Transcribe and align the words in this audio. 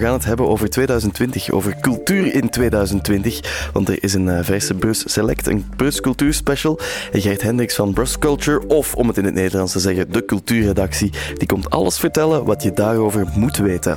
We 0.00 0.06
gaan 0.06 0.14
het 0.14 0.24
hebben 0.24 0.48
over 0.48 0.70
2020, 0.70 1.50
over 1.50 1.76
cultuur 1.80 2.34
in 2.34 2.50
2020. 2.50 3.68
Want 3.72 3.88
er 3.88 4.02
is 4.02 4.14
een 4.14 4.26
uh, 4.26 4.38
verse 4.42 4.74
Brus 4.74 5.12
Select, 5.12 5.46
een 5.46 5.70
Brus 5.76 6.00
Cultuur 6.00 6.34
Special. 6.34 6.78
En 7.12 7.20
Gert 7.20 7.42
Hendricks 7.42 7.74
van 7.74 7.92
Brus 7.92 8.18
Culture, 8.18 8.66
of 8.66 8.94
om 8.94 9.08
het 9.08 9.18
in 9.18 9.24
het 9.24 9.34
Nederlands 9.34 9.72
te 9.72 9.78
zeggen, 9.78 10.12
de 10.12 10.24
cultuurredactie, 10.24 11.12
die 11.34 11.48
komt 11.48 11.70
alles 11.70 11.98
vertellen 11.98 12.44
wat 12.44 12.62
je 12.62 12.72
daarover 12.72 13.26
moet 13.34 13.56
weten. 13.56 13.94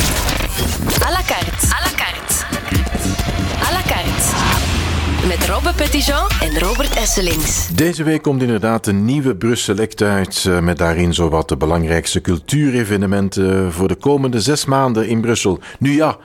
Robbe 5.53 5.73
Petitjean 5.73 6.29
en 6.41 6.59
Robert 6.59 6.95
Esselings. 6.95 7.67
Deze 7.67 8.03
week 8.03 8.21
komt 8.21 8.41
inderdaad 8.41 8.87
een 8.87 9.05
nieuwe 9.05 9.35
Brus 9.35 9.63
Select 9.63 10.01
uit. 10.01 10.45
Eh, 10.47 10.59
met 10.59 10.77
daarin 10.77 11.13
zowat 11.13 11.49
de 11.49 11.57
belangrijkste 11.57 12.21
cultuurevenementen 12.21 13.71
voor 13.71 13.87
de 13.87 13.95
komende 13.95 14.41
zes 14.41 14.65
maanden 14.65 15.07
in 15.07 15.21
Brussel. 15.21 15.59
Nu 15.79 15.95
ja, 15.95 16.17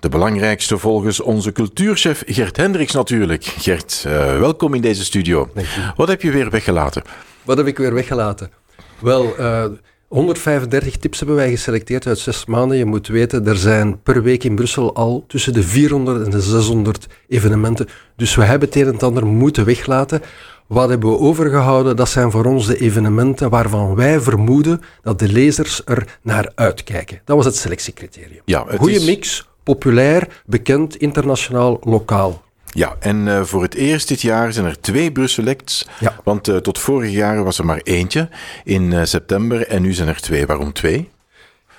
de 0.00 0.08
belangrijkste 0.08 0.78
volgens 0.78 1.20
onze 1.20 1.52
cultuurchef 1.52 2.22
Gert 2.26 2.56
Hendricks 2.56 2.92
natuurlijk. 2.92 3.44
Gert, 3.44 4.04
uh, 4.06 4.38
welkom 4.38 4.74
in 4.74 4.80
deze 4.80 5.04
studio. 5.04 5.48
Wat 5.96 6.08
heb 6.08 6.22
je 6.22 6.30
weer 6.30 6.50
weggelaten? 6.50 7.02
Wat 7.44 7.56
heb 7.56 7.66
ik 7.66 7.78
weer 7.78 7.94
weggelaten? 7.94 8.50
Wel, 8.98 9.40
uh, 9.40 9.64
135 10.08 10.96
tips 10.96 11.18
hebben 11.18 11.36
wij 11.36 11.50
geselecteerd 11.50 12.06
uit 12.06 12.18
zes 12.18 12.46
maanden. 12.46 12.76
Je 12.76 12.84
moet 12.84 13.06
weten, 13.06 13.46
er 13.46 13.56
zijn 13.56 14.02
per 14.02 14.22
week 14.22 14.44
in 14.44 14.54
Brussel 14.54 14.94
al 14.94 15.24
tussen 15.26 15.52
de 15.52 15.62
400 15.62 16.24
en 16.24 16.30
de 16.30 16.40
600 16.40 17.06
evenementen. 17.28 17.88
Dus 18.16 18.34
we 18.34 18.44
hebben 18.44 18.68
het 18.68 18.76
een 18.76 18.86
en 18.86 18.98
ander 18.98 19.26
moeten 19.26 19.64
weglaten. 19.64 20.22
Wat 20.66 20.88
hebben 20.88 21.10
we 21.10 21.18
overgehouden? 21.18 21.96
Dat 21.96 22.08
zijn 22.08 22.30
voor 22.30 22.44
ons 22.44 22.66
de 22.66 22.76
evenementen 22.78 23.50
waarvan 23.50 23.94
wij 23.94 24.20
vermoeden 24.20 24.80
dat 25.02 25.18
de 25.18 25.28
lezers 25.28 25.82
er 25.84 26.18
naar 26.22 26.52
uitkijken. 26.54 27.20
Dat 27.24 27.36
was 27.36 27.44
het 27.44 27.56
selectiecriterium. 27.56 28.42
Ja, 28.44 28.64
Goeie 28.76 29.04
mix, 29.04 29.48
populair, 29.62 30.42
bekend, 30.46 30.96
internationaal, 30.96 31.78
lokaal. 31.82 32.42
Ja, 32.70 32.96
en 32.98 33.26
uh, 33.26 33.42
voor 33.42 33.62
het 33.62 33.74
eerst 33.74 34.08
dit 34.08 34.20
jaar 34.20 34.52
zijn 34.52 34.66
er 34.66 34.80
twee 34.80 35.12
Brusselects. 35.12 35.86
Ja. 36.00 36.16
Want 36.24 36.48
uh, 36.48 36.56
tot 36.56 36.78
vorig 36.78 37.10
jaar 37.10 37.44
was 37.44 37.58
er 37.58 37.64
maar 37.64 37.80
eentje 37.82 38.28
in 38.64 38.92
uh, 38.92 39.04
september 39.04 39.66
en 39.66 39.82
nu 39.82 39.92
zijn 39.92 40.08
er 40.08 40.20
twee. 40.20 40.46
Waarom 40.46 40.72
twee? 40.72 41.08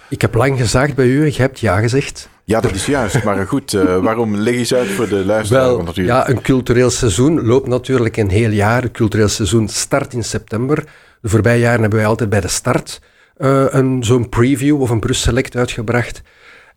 Ik 0.09 0.21
heb 0.21 0.33
lang 0.33 0.57
gezaagd 0.57 0.95
bij 0.95 1.05
u 1.05 1.25
en 1.25 1.33
je 1.33 1.41
hebt 1.41 1.59
ja 1.59 1.79
gezegd. 1.79 2.29
Ja, 2.43 2.61
dat 2.61 2.71
is 2.71 2.85
juist. 2.85 3.23
Maar 3.23 3.47
goed, 3.47 3.71
waarom 4.01 4.35
leg 4.35 4.55
eens 4.55 4.73
uit 4.73 4.87
voor 4.87 5.09
de 5.09 5.25
luisteraar? 5.25 5.63
Wel, 5.63 5.83
natuurlijk. 5.83 6.17
Ja, 6.17 6.29
een 6.29 6.41
cultureel 6.41 6.89
seizoen 6.89 7.45
loopt 7.45 7.67
natuurlijk 7.67 8.17
een 8.17 8.29
heel 8.29 8.49
jaar. 8.49 8.81
Het 8.81 8.91
cultureel 8.91 9.27
seizoen 9.27 9.67
start 9.67 10.13
in 10.13 10.23
september. 10.23 10.83
De 11.21 11.29
voorbije 11.29 11.59
jaren 11.59 11.81
hebben 11.81 11.99
wij 11.99 12.07
altijd 12.07 12.29
bij 12.29 12.41
de 12.41 12.47
start 12.47 13.01
een, 13.37 14.03
zo'n 14.03 14.29
preview 14.29 14.81
of 14.81 14.89
een 14.89 14.99
Brusselect 14.99 15.55
uitgebracht. 15.55 16.21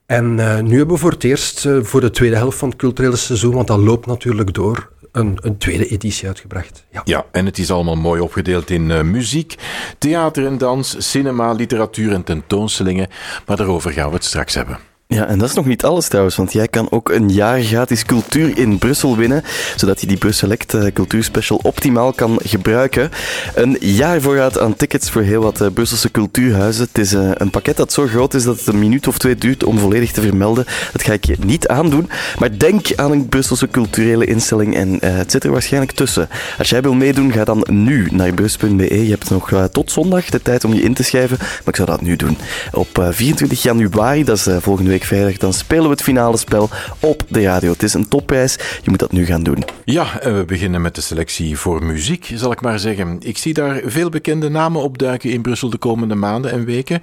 En 0.07 0.39
uh, 0.39 0.61
nu 0.61 0.77
hebben 0.77 0.95
we 0.95 1.01
voor 1.01 1.11
het 1.11 1.25
eerst 1.25 1.65
uh, 1.65 1.83
voor 1.83 2.01
de 2.01 2.11
tweede 2.11 2.37
helft 2.37 2.59
van 2.59 2.69
het 2.69 2.79
culturele 2.79 3.17
seizoen, 3.17 3.55
want 3.55 3.67
dat 3.67 3.79
loopt 3.79 4.07
natuurlijk 4.07 4.55
door, 4.55 4.91
een, 5.13 5.39
een 5.41 5.57
tweede 5.57 5.87
editie 5.89 6.29
uitgebracht. 6.29 6.85
Ja. 6.91 7.01
ja, 7.05 7.25
en 7.31 7.47
het 7.47 7.59
is 7.59 7.71
allemaal 7.71 7.97
mooi 7.97 8.21
opgedeeld 8.21 8.71
in 8.71 8.91
uh, 8.91 9.03
muziek, 9.03 9.55
theater 9.99 10.47
en 10.47 10.59
dans, 10.59 11.11
cinema, 11.11 11.53
literatuur 11.53 12.13
en 12.13 12.25
tentoonstellingen. 12.25 13.09
Maar 13.47 13.57
daarover 13.57 13.93
gaan 13.93 14.09
we 14.09 14.15
het 14.15 14.25
straks 14.25 14.55
hebben. 14.55 14.79
Ja, 15.13 15.27
en 15.27 15.39
dat 15.39 15.49
is 15.49 15.55
nog 15.55 15.67
niet 15.67 15.85
alles 15.85 16.09
trouwens, 16.09 16.37
want 16.37 16.53
jij 16.53 16.69
kan 16.69 16.91
ook 16.91 17.11
een 17.11 17.29
jaar 17.29 17.63
gratis 17.63 18.05
cultuur 18.05 18.59
in 18.59 18.79
Brussel 18.79 19.17
winnen, 19.17 19.43
zodat 19.77 20.01
je 20.01 20.07
die 20.07 20.17
Brusselect 20.17 20.75
uh, 20.75 20.87
Cultuurspecial 20.93 21.61
optimaal 21.63 22.13
kan 22.13 22.39
gebruiken. 22.45 23.11
Een 23.55 23.77
jaar 23.81 24.21
vooruit 24.21 24.59
aan 24.59 24.77
tickets 24.77 25.11
voor 25.11 25.23
heel 25.23 25.43
wat 25.43 25.61
uh, 25.61 25.69
Brusselse 25.75 26.11
cultuurhuizen. 26.11 26.85
Het 26.85 26.99
is 26.99 27.13
uh, 27.13 27.31
een 27.35 27.51
pakket 27.51 27.77
dat 27.77 27.93
zo 27.93 28.07
groot 28.07 28.35
is 28.35 28.45
dat 28.45 28.59
het 28.59 28.67
een 28.67 28.79
minuut 28.79 29.09
of 29.09 29.19
twee 29.19 29.35
duurt 29.35 29.65
om 29.65 29.79
volledig 29.79 30.13
te 30.13 30.21
vermelden. 30.21 30.65
Dat 30.93 31.03
ga 31.03 31.13
ik 31.13 31.25
je 31.25 31.37
niet 31.45 31.69
aandoen, 31.69 32.09
maar 32.39 32.59
denk 32.59 32.87
aan 32.97 33.11
een 33.11 33.29
Brusselse 33.29 33.69
culturele 33.69 34.25
instelling 34.25 34.77
en 34.77 34.99
het 35.05 35.31
zit 35.31 35.45
er 35.45 35.51
waarschijnlijk 35.51 35.93
tussen. 35.93 36.29
Als 36.59 36.71
jij 36.71 36.83
wil 36.83 36.95
meedoen, 36.95 37.33
ga 37.33 37.45
dan 37.45 37.67
nu 37.71 38.09
naar 38.11 38.33
brus.be. 38.33 39.05
Je 39.05 39.11
hebt 39.11 39.31
nog 39.31 39.69
tot 39.73 39.91
zondag 39.91 40.25
de 40.25 40.43
tijd 40.43 40.65
om 40.65 40.75
je 40.75 40.83
in 40.83 40.95
te 40.95 41.03
schrijven, 41.03 41.37
maar 41.39 41.61
ik 41.65 41.77
zou 41.77 41.89
dat 41.89 42.01
nu 42.01 42.17
doen. 42.17 42.39
Op 42.73 43.09
24 43.11 43.63
januari, 43.63 44.25
dat 44.25 44.37
is 44.37 44.49
volgende 44.61 44.91
week 44.91 45.01
vrijdag, 45.05 45.37
dan 45.37 45.53
spelen 45.53 45.85
we 45.85 45.91
het 45.91 46.03
finale 46.03 46.37
spel 46.37 46.69
op 47.01 47.23
de 47.29 47.43
radio. 47.43 47.73
Het 47.73 47.83
is 47.83 47.95
een 47.95 48.09
topprijs, 48.09 48.57
je 48.83 48.91
moet 48.91 48.99
dat 48.99 49.13
nu 49.13 49.25
gaan 49.25 49.43
doen. 49.43 49.65
Ja, 49.85 50.21
en 50.21 50.37
we 50.37 50.45
beginnen 50.45 50.83
met 50.83 50.95
de 50.95 51.01
selectie 51.01 51.59
voor 51.59 51.85
muziek, 51.85 52.31
zal 52.35 52.53
ik 52.53 52.61
maar 52.61 52.79
zeggen. 52.79 53.17
Ik 53.21 53.39
zie 53.39 53.55
daar 53.55 53.81
veel 53.85 54.09
bekende 54.09 54.49
namen 54.49 54.83
opduiken 54.83 55.31
in 55.31 55.43
Brussel 55.43 55.71
de 55.71 55.77
komende 55.77 56.15
maanden 56.15 56.51
en 56.51 56.65
weken. 56.65 57.03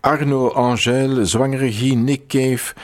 Arno 0.00 0.48
Angel, 0.48 1.26
Zwangere 1.26 1.72
Guy, 1.72 1.94
Nick 1.94 2.26
Cave, 2.26 2.74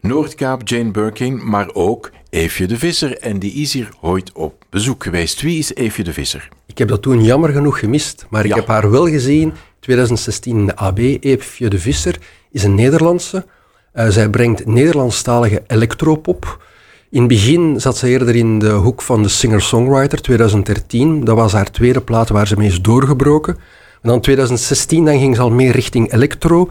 Noordkaap, 0.00 0.68
Jane 0.68 0.90
Birkin, 0.90 1.48
maar 1.48 1.70
ook 1.72 2.10
Eefje 2.30 2.66
de 2.66 2.78
Visser. 2.78 3.18
En 3.18 3.38
die 3.38 3.52
is 3.52 3.72
hier 3.72 3.88
ooit 4.00 4.32
op 4.32 4.64
bezoek 4.70 5.02
geweest. 5.02 5.40
Wie 5.40 5.58
is 5.58 5.74
Eefje 5.74 6.04
de 6.04 6.12
Visser? 6.12 6.48
Ik 6.66 6.78
heb 6.78 6.88
dat 6.88 7.02
toen 7.02 7.24
jammer 7.24 7.50
genoeg 7.50 7.78
gemist, 7.78 8.26
maar 8.30 8.44
ik 8.44 8.54
heb 8.54 8.66
haar 8.66 8.90
wel 8.90 9.08
gezien 9.08 9.52
2016 9.80 10.58
in 10.58 10.66
de 10.66 10.76
AB. 10.76 10.98
Eefje 10.98 11.68
de 11.68 11.78
Visser 11.78 12.18
is 12.50 12.62
een 12.62 12.74
Nederlandse 12.74 13.46
uh, 13.94 14.08
zij 14.08 14.28
brengt 14.28 14.66
Nederlandstalige 14.66 15.62
electropop. 15.66 16.64
In 17.10 17.18
het 17.18 17.28
begin 17.28 17.80
zat 17.80 17.96
ze 17.96 18.08
eerder 18.08 18.36
in 18.36 18.58
de 18.58 18.70
hoek 18.70 19.02
van 19.02 19.22
de 19.22 19.28
singer-songwriter, 19.28 20.20
2013. 20.20 21.24
Dat 21.24 21.36
was 21.36 21.52
haar 21.52 21.70
tweede 21.70 22.00
plaat 22.00 22.28
waar 22.28 22.46
ze 22.46 22.56
mee 22.56 22.68
is 22.68 22.80
doorgebroken. 22.80 23.54
En 24.02 24.08
dan 24.08 24.20
2016 24.20 25.04
dan 25.04 25.18
ging 25.18 25.36
ze 25.36 25.42
al 25.42 25.50
meer 25.50 25.72
richting 25.72 26.12
electro. 26.12 26.70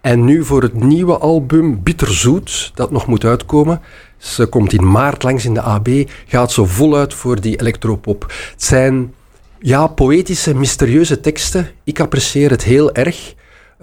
En 0.00 0.24
nu 0.24 0.44
voor 0.44 0.62
het 0.62 0.74
nieuwe 0.74 1.18
album 1.18 1.82
Bitterzoet, 1.82 2.70
dat 2.74 2.90
nog 2.90 3.06
moet 3.06 3.24
uitkomen. 3.24 3.80
Ze 4.16 4.46
komt 4.46 4.72
in 4.72 4.90
maart 4.90 5.22
langs 5.22 5.44
in 5.44 5.54
de 5.54 5.60
AB, 5.60 5.88
gaat 6.26 6.52
ze 6.52 6.66
voluit 6.66 7.14
voor 7.14 7.40
die 7.40 7.60
electropop. 7.60 8.22
Het 8.52 8.62
zijn 8.62 9.14
ja, 9.58 9.86
poëtische, 9.86 10.54
mysterieuze 10.54 11.20
teksten. 11.20 11.70
Ik 11.84 12.00
apprecieer 12.00 12.50
het 12.50 12.62
heel 12.62 12.94
erg. 12.94 13.34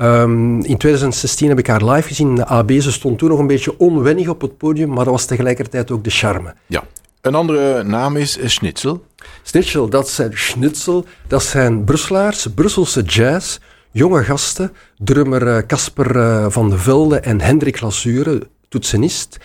Um, 0.01 0.63
in 0.63 0.77
2016 0.77 1.49
heb 1.49 1.59
ik 1.59 1.67
haar 1.67 1.85
live 1.85 2.07
gezien 2.07 2.29
in 2.29 2.35
de 2.35 2.45
AB. 2.45 2.71
Ze 2.71 2.91
stond 2.91 3.19
toen 3.19 3.29
nog 3.29 3.39
een 3.39 3.47
beetje 3.47 3.79
onwennig 3.79 4.27
op 4.27 4.41
het 4.41 4.57
podium, 4.57 4.89
maar 4.89 5.03
dat 5.03 5.13
was 5.13 5.25
tegelijkertijd 5.25 5.91
ook 5.91 6.03
de 6.03 6.09
charme. 6.09 6.53
Ja. 6.65 6.83
Een 7.21 7.35
andere 7.35 7.83
naam 7.83 8.17
is 8.17 8.37
Schnitzel. 8.43 9.05
Schnitzel, 9.43 9.89
dat 9.89 10.09
zijn 10.09 10.31
Schnitzel, 10.33 11.05
dat 11.27 11.43
zijn 11.43 11.83
Brusselaars, 11.83 12.47
Brusselse 12.55 13.01
jazz, 13.01 13.57
jonge 13.91 14.23
gasten, 14.23 14.71
drummer 14.97 15.47
eh, 15.47 15.65
Casper 15.67 16.15
uh, 16.15 16.45
van 16.49 16.69
de 16.69 16.77
Velde 16.77 17.19
en 17.19 17.41
Hendrik 17.41 17.81
Lasure, 17.81 18.47
toetsenist. 18.69 19.37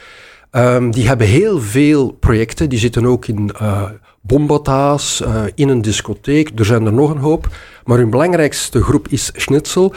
Um, 0.53 0.91
die 0.91 1.07
hebben 1.07 1.27
heel 1.27 1.61
veel 1.61 2.11
projecten, 2.11 2.69
die 2.69 2.79
zitten 2.79 3.07
ook 3.07 3.27
in 3.27 3.51
uh, 3.63 3.83
bombata's, 4.21 5.21
uh, 5.21 5.43
in 5.55 5.69
een 5.69 5.83
discotheek, 5.83 6.51
er 6.59 6.65
zijn 6.65 6.87
er 6.87 6.93
nog 6.93 7.11
een 7.11 7.21
hoop. 7.21 7.49
Maar 7.85 7.99
hun 7.99 8.11
belangrijkste 8.11 8.83
groep 8.83 9.09
is 9.09 9.31
Schnitzel. 9.35 9.95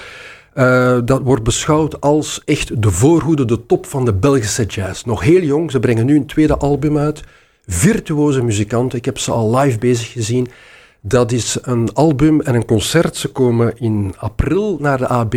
Uh, 0.55 0.97
dat 1.05 1.21
wordt 1.21 1.43
beschouwd 1.43 2.01
als 2.01 2.41
echt 2.45 2.81
de 2.81 2.91
voorhoede, 2.91 3.45
de 3.45 3.65
top 3.65 3.85
van 3.85 4.05
de 4.05 4.13
Belgische 4.13 4.65
jazz. 4.65 5.03
Nog 5.03 5.21
heel 5.21 5.41
jong, 5.41 5.71
ze 5.71 5.79
brengen 5.79 6.05
nu 6.05 6.15
een 6.15 6.25
tweede 6.25 6.57
album 6.57 6.97
uit. 6.97 7.23
Virtuoze 7.67 8.43
muzikanten, 8.43 8.97
ik 8.97 9.05
heb 9.05 9.17
ze 9.17 9.31
al 9.31 9.57
live 9.57 9.77
bezig 9.77 10.11
gezien. 10.11 10.47
Dat 11.01 11.31
is 11.31 11.57
een 11.61 11.93
album 11.93 12.41
en 12.41 12.55
een 12.55 12.65
concert. 12.65 13.15
Ze 13.15 13.27
komen 13.27 13.73
in 13.77 14.13
april 14.17 14.77
naar 14.79 14.97
de 14.97 15.07
AB, 15.07 15.35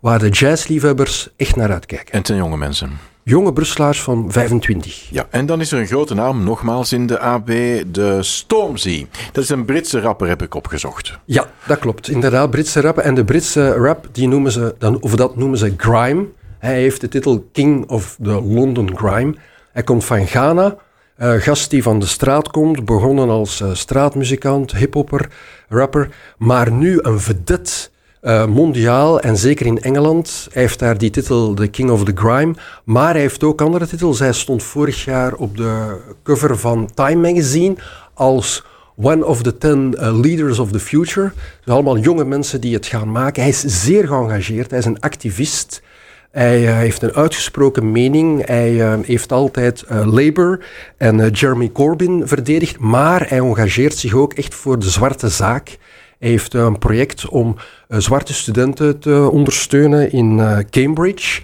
waar 0.00 0.18
de 0.18 0.28
jazzliefhebbers 0.28 1.28
echt 1.36 1.56
naar 1.56 1.72
uitkijken. 1.72 2.14
En 2.14 2.24
zijn 2.24 2.38
jonge 2.38 2.56
mensen 2.56 3.13
jonge 3.24 3.52
Brusselaars 3.52 4.02
van 4.02 4.32
25. 4.32 5.08
Ja, 5.10 5.26
en 5.30 5.46
dan 5.46 5.60
is 5.60 5.72
er 5.72 5.78
een 5.78 5.86
grote 5.86 6.14
naam, 6.14 6.44
nogmaals 6.44 6.92
in 6.92 7.06
de 7.06 7.18
AB, 7.18 7.46
de 7.92 8.18
Stormzy. 8.20 9.06
Dat 9.32 9.44
is 9.44 9.50
een 9.50 9.64
Britse 9.64 10.00
rapper, 10.00 10.28
heb 10.28 10.42
ik 10.42 10.54
opgezocht. 10.54 11.18
Ja, 11.24 11.46
dat 11.66 11.78
klopt. 11.78 12.08
Inderdaad, 12.08 12.50
Britse 12.50 12.80
rapper. 12.80 13.04
En 13.04 13.14
de 13.14 13.24
Britse 13.24 13.72
rap, 13.72 14.08
die 14.12 14.28
noemen 14.28 14.52
ze, 14.52 14.74
dan, 14.78 15.00
of 15.00 15.14
dat 15.14 15.36
noemen 15.36 15.58
ze 15.58 15.74
grime. 15.76 16.26
Hij 16.58 16.74
heeft 16.74 17.00
de 17.00 17.08
titel 17.08 17.48
King 17.52 17.88
of 17.88 18.16
the 18.22 18.42
London 18.42 18.96
Grime. 18.96 19.34
Hij 19.72 19.82
komt 19.82 20.04
van 20.04 20.26
Ghana. 20.26 20.76
Uh, 21.18 21.32
gast 21.32 21.70
die 21.70 21.82
van 21.82 21.98
de 21.98 22.06
straat 22.06 22.50
komt, 22.50 22.84
begonnen 22.84 23.28
als 23.28 23.60
uh, 23.60 23.74
straatmuzikant, 23.74 24.76
hiphopper, 24.76 25.28
rapper, 25.68 26.08
maar 26.38 26.72
nu 26.72 26.98
een 27.02 27.20
vedette 27.20 27.88
uh, 28.24 28.46
mondiaal 28.46 29.20
en 29.20 29.36
zeker 29.36 29.66
in 29.66 29.80
Engeland. 29.80 30.48
Hij 30.52 30.62
heeft 30.62 30.78
daar 30.78 30.98
die 30.98 31.10
titel 31.10 31.54
The 31.54 31.66
King 31.66 31.90
of 31.90 32.04
the 32.04 32.12
Grime. 32.14 32.54
Maar 32.84 33.12
hij 33.12 33.20
heeft 33.20 33.44
ook 33.44 33.60
andere 33.60 33.86
titels. 33.86 34.18
Hij 34.18 34.32
stond 34.32 34.62
vorig 34.62 35.04
jaar 35.04 35.34
op 35.34 35.56
de 35.56 35.96
cover 36.22 36.58
van 36.58 36.90
Time 36.94 37.30
Magazine 37.30 37.76
als 38.14 38.64
one 38.96 39.26
of 39.26 39.42
the 39.42 39.58
ten 39.58 39.96
uh, 39.98 40.20
leaders 40.20 40.58
of 40.58 40.70
the 40.70 40.80
future. 40.80 41.32
Dus 41.64 41.74
allemaal 41.74 41.98
jonge 41.98 42.24
mensen 42.24 42.60
die 42.60 42.74
het 42.74 42.86
gaan 42.86 43.12
maken. 43.12 43.42
Hij 43.42 43.50
is 43.50 43.60
zeer 43.60 44.06
geëngageerd. 44.06 44.70
Hij 44.70 44.78
is 44.78 44.84
een 44.84 45.00
activist. 45.00 45.82
Hij 46.30 46.62
uh, 46.62 46.76
heeft 46.76 47.02
een 47.02 47.14
uitgesproken 47.14 47.92
mening. 47.92 48.46
Hij 48.46 49.00
heeft 49.04 49.32
altijd 49.32 49.84
Labour 49.88 50.66
en 50.96 51.30
Jeremy 51.30 51.70
Corbyn 51.72 52.22
verdedigd. 52.24 52.78
Maar 52.78 53.28
hij 53.28 53.38
engageert 53.38 53.96
zich 53.96 54.14
ook 54.14 54.32
echt 54.32 54.54
voor 54.54 54.78
de 54.78 54.90
zwarte 54.90 55.28
zaak. 55.28 55.78
Hij 56.24 56.32
heeft 56.32 56.54
een 56.54 56.78
project 56.78 57.28
om 57.28 57.56
zwarte 57.88 58.34
studenten 58.34 58.98
te 58.98 59.28
ondersteunen 59.32 60.12
in 60.12 60.40
Cambridge. 60.70 61.42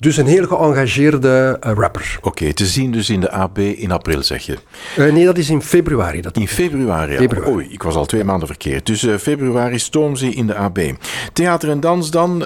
Dus 0.00 0.16
een 0.16 0.26
heel 0.26 0.46
geëngageerde 0.46 1.56
eh, 1.60 1.72
rapper. 1.72 2.18
Oké, 2.22 2.52
te 2.52 2.66
zien 2.66 2.92
dus 2.92 3.10
in 3.10 3.20
de 3.20 3.30
AB 3.30 3.58
in 3.58 3.90
april, 3.90 4.22
zeg 4.22 4.46
je. 4.46 4.58
Uh, 4.98 5.12
nee, 5.12 5.24
dat 5.24 5.38
is 5.38 5.50
in 5.50 5.62
februari. 5.62 6.20
Dat 6.20 6.36
in 6.36 6.48
februari, 6.48 7.12
ja. 7.12 7.18
Februari. 7.18 7.52
Oei, 7.52 7.66
ik 7.70 7.82
was 7.82 7.94
al 7.94 8.06
twee 8.06 8.24
maanden 8.24 8.48
verkeerd. 8.48 8.86
Dus 8.86 9.02
uh, 9.02 9.16
februari 9.16 9.78
Stormzy 9.78 10.26
in 10.26 10.46
de 10.46 10.54
AB. 10.54 10.78
Theater 11.32 11.70
en 11.70 11.80
dans 11.80 12.10
dan. 12.10 12.44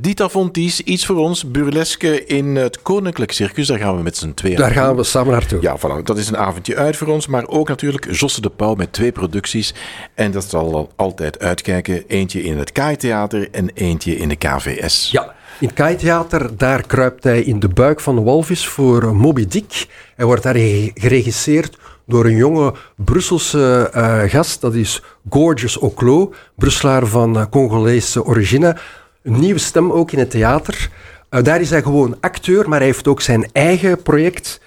Dita 0.00 0.28
Fonties, 0.28 0.80
iets 0.80 1.06
voor 1.06 1.16
ons. 1.16 1.50
Burleske 1.50 2.24
in 2.24 2.56
het 2.56 2.82
Koninklijk 2.82 3.32
Circus. 3.32 3.66
Daar 3.66 3.78
gaan 3.78 3.96
we 3.96 4.02
met 4.02 4.16
z'n 4.16 4.32
tweeën 4.34 4.56
Daar 4.56 4.70
gaan 4.70 4.96
we 4.96 5.02
samen 5.02 5.32
naartoe. 5.32 5.62
Ja, 5.62 5.78
voilà. 5.78 6.02
Dat 6.04 6.18
is 6.18 6.28
een 6.28 6.36
avondje 6.36 6.76
uit 6.76 6.96
voor 6.96 7.08
ons. 7.08 7.26
Maar 7.26 7.48
ook 7.48 7.68
natuurlijk 7.68 8.14
Josse 8.14 8.40
de 8.40 8.50
Pauw 8.50 8.74
met 8.74 8.92
twee 8.92 9.12
producties. 9.12 9.74
En 10.14 10.30
dat 10.30 10.44
zal 10.50 10.90
altijd 10.96 11.38
uitkijken. 11.38 12.04
Eentje 12.06 12.42
in 12.42 12.58
het 12.58 12.72
Kai-theater 12.72 13.48
en 13.50 13.70
eentje 13.74 14.16
in 14.16 14.28
de 14.28 14.36
KVS. 14.36 15.08
Ja. 15.12 15.34
In 15.60 15.66
het 15.66 15.76
Kai-theater, 15.76 16.56
daar 16.56 16.86
kruipt 16.86 17.24
hij 17.24 17.42
in 17.42 17.60
de 17.60 17.68
buik 17.68 18.00
van 18.00 18.24
walvis 18.24 18.66
voor 18.66 19.16
Moby 19.16 19.46
Dick. 19.46 19.86
Hij 20.16 20.26
wordt 20.26 20.42
daar 20.42 20.54
geregisseerd 20.94 21.78
door 22.06 22.24
een 22.24 22.36
jonge 22.36 22.74
Brusselse 22.96 23.90
uh, 23.94 24.22
gast. 24.22 24.60
Dat 24.60 24.74
is 24.74 25.02
Gorgeous 25.30 25.76
Oclo, 25.76 26.34
Brusselaar 26.54 27.06
van 27.06 27.36
uh, 27.36 27.44
Congolese 27.50 28.24
origine. 28.24 28.76
Een 29.22 29.40
nieuwe 29.40 29.58
stem 29.58 29.92
ook 29.92 30.12
in 30.12 30.18
het 30.18 30.30
theater. 30.30 30.90
Uh, 31.30 31.42
daar 31.42 31.60
is 31.60 31.70
hij 31.70 31.82
gewoon 31.82 32.16
acteur, 32.20 32.68
maar 32.68 32.78
hij 32.78 32.86
heeft 32.86 33.08
ook 33.08 33.20
zijn 33.20 33.48
eigen 33.52 34.02
project. 34.02 34.60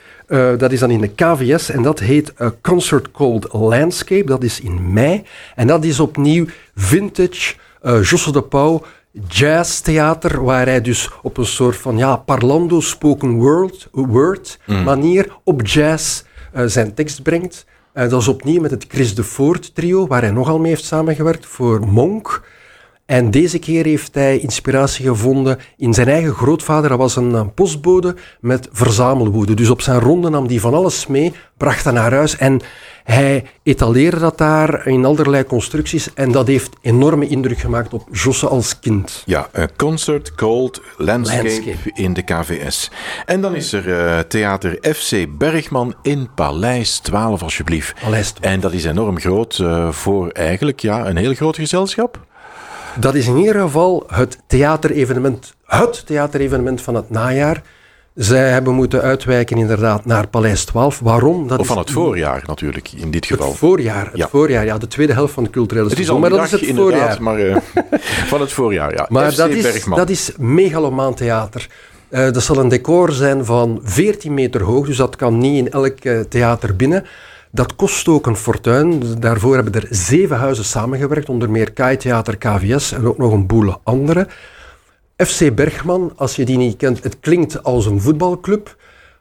dat 0.58 0.72
is 0.72 0.80
dan 0.80 0.92
in 0.92 1.02
de 1.02 1.08
KVS 1.16 1.70
en 1.70 1.82
dat 1.82 2.00
heet 2.00 2.42
A 2.42 2.54
Concert 2.62 3.12
Called 3.12 3.54
Landscape. 3.54 4.26
Dat 4.26 4.44
is 4.44 4.60
in 4.60 4.94
mei. 4.94 5.24
En 5.56 5.68
dat 5.68 5.84
is 5.84 6.00
opnieuw 6.00 6.46
vintage 6.76 7.56
Josse 8.02 8.32
de 8.32 8.42
Pauw 8.42 8.84
jazztheater, 9.28 10.44
waar 10.44 10.66
hij 10.66 10.82
dus 10.82 11.10
op 11.22 11.38
een 11.38 11.46
soort 11.46 11.78
van 11.78 11.98
ja, 11.98 12.16
parlando 12.16 12.80
spoken 12.80 13.32
word, 13.32 13.88
word 13.92 14.60
mm. 14.66 14.84
manier 14.84 15.38
op 15.44 15.68
jazz 15.68 16.24
uh, 16.56 16.64
zijn 16.66 16.94
tekst 16.94 17.24
brengt. 17.24 17.66
Uh, 17.94 18.10
dat 18.10 18.22
is 18.22 18.28
opnieuw 18.28 18.62
met 18.62 18.72
het 18.72 18.86
Chris 18.88 19.16
de 19.16 19.24
Voort 19.24 19.76
trio, 19.76 20.08
waar 20.08 20.22
hij 20.22 20.32
nogal 20.32 20.60
mee 20.60 20.70
heeft 20.70 20.84
samengewerkt 20.84 21.46
voor 21.46 21.88
Monk. 21.88 22.44
En 23.08 23.32
deze 23.32 23.60
keer 23.60 23.86
heeft 23.86 24.16
hij 24.16 24.40
inspiratie 24.40 25.06
gevonden 25.06 25.60
in 25.78 25.94
zijn 25.94 26.08
eigen 26.08 26.34
grootvader. 26.34 26.90
Dat 26.90 26.98
was 26.98 27.16
een, 27.16 27.54
postbode 27.54 28.16
met 28.40 28.70
verzamelwoede. 28.72 29.54
Dus 29.54 29.70
op 29.70 29.82
zijn 29.82 30.00
ronde 30.00 30.30
nam 30.30 30.48
hij 30.48 30.60
van 30.60 30.74
alles 30.74 31.08
mee, 31.08 31.34
bracht 31.58 31.84
dat 31.84 31.94
naar 31.94 32.14
huis 32.14 32.38
en 32.38 32.62
hij 33.04 33.46
etaleerde 33.64 34.20
dat 34.20 34.38
daar 34.38 34.88
in 34.88 35.06
allerlei 35.06 35.44
constructies 35.44 36.14
en 36.14 36.32
dat 36.32 36.48
heeft 36.48 36.76
enorme 36.82 37.28
indruk 37.28 37.58
gemaakt 37.58 37.94
op 37.94 38.08
Josse 38.12 38.48
als 38.48 38.80
kind. 38.80 39.24
Ja, 39.26 39.50
een 39.52 39.70
concert 39.76 40.36
called 40.36 40.82
Landscape, 40.98 41.76
in 41.94 42.14
de 42.14 42.22
KVS. 42.22 42.92
En 43.26 43.42
dan 43.42 43.56
is 43.56 43.74
er 43.74 43.88
uh, 43.88 44.20
theater 44.20 44.96
FC 44.96 45.38
Bergman 45.38 45.96
in 46.02 46.30
Paleis 46.36 47.00
12, 47.00 47.44
alsjeblieft. 47.44 47.96
Paleis 48.02 48.32
12. 48.32 48.54
En 48.54 48.60
dat 48.60 48.74
is 48.74 48.86
enorm 48.86 49.20
groot 49.20 49.58
uh, 49.58 49.92
voor 49.92 50.30
eigenlijk 50.30 50.80
ja, 50.80 51.08
een 51.08 51.18
heel 51.18 51.34
groot 51.34 51.56
gezelschap. 51.56 52.27
Dat 52.96 53.16
is 53.16 53.28
in 53.28 53.38
ieder 53.38 53.62
geval 53.62 54.04
het 54.08 54.38
theaterevenement, 54.48 55.54
het 55.66 56.06
theaterevenement 56.06 56.82
van 56.82 56.96
het 56.96 57.10
najaar. 57.10 57.62
Zij 58.18 58.50
hebben 58.50 58.74
moeten 58.74 59.02
uitwijken 59.02 59.58
inderdaad 59.58 60.06
naar 60.06 60.28
Paleis 60.28 60.66
12. 60.66 61.00
Waarom? 61.00 61.48
Dat 61.48 61.60
of 61.60 61.68
van 61.68 61.78
het 61.78 61.92
voorjaar 61.92 62.44
natuurlijk, 62.46 62.92
in 62.92 63.12
dit 63.12 63.26
geval. 63.26 63.48
Het 63.48 63.58
voorjaar, 63.58 64.06
het 64.06 64.18
ja. 64.18 64.28
voorjaar, 64.28 64.66
ja, 64.66 64.78
de 64.78 64.88
tweede 64.88 65.14
helft 65.14 65.34
van 65.34 65.44
de 65.44 65.50
culturele 65.50 65.90
Het 65.90 66.00
is 66.00 66.10
al 66.10 66.20
maar 66.20 66.30
dat 66.30 66.44
is 66.44 66.52
het 66.52 66.76
voorjaar. 66.76 67.22
maar 67.22 67.40
uh, 67.40 67.58
van 68.28 68.42
het 68.42 68.52
voorjaar, 68.52 68.94
ja. 68.94 69.06
Maar 69.10 69.36
dat 69.36 69.50
is, 69.50 69.84
dat 69.84 70.10
is 70.10 70.32
megalomaan 70.38 71.14
theater. 71.14 71.68
Uh, 72.10 72.32
dat 72.32 72.44
zal 72.44 72.58
een 72.58 72.70
decor 72.70 73.12
zijn 73.12 73.46
van 73.46 73.80
14 73.84 74.34
meter 74.34 74.64
hoog, 74.64 74.86
dus 74.86 74.98
dat 74.98 75.16
kan 75.16 75.38
niet 75.38 75.58
in 75.66 75.72
elk 75.72 76.04
uh, 76.04 76.20
theater 76.20 76.76
binnen. 76.76 77.06
Dat 77.58 77.76
kost 77.76 78.08
ook 78.08 78.26
een 78.26 78.36
fortuin. 78.36 79.04
Daarvoor 79.20 79.56
hebben 79.56 79.74
er 79.74 79.88
zeven 79.90 80.38
huizen 80.38 80.66
samengewerkt, 80.66 81.30
onder 81.30 81.50
meer 81.50 81.72
Kai 81.72 81.98
Theater, 81.98 82.38
KVS 82.38 82.92
en 82.92 83.06
ook 83.06 83.18
nog 83.18 83.32
een 83.32 83.48
boel 83.48 83.80
andere. 83.84 84.28
FC 85.16 85.56
Bergman, 85.56 86.14
als 86.16 86.36
je 86.36 86.46
die 86.46 86.58
niet 86.58 86.78
kent, 86.78 87.04
het 87.04 87.20
klinkt 87.20 87.64
als 87.64 87.86
een 87.86 88.02
voetbalclub. 88.02 88.76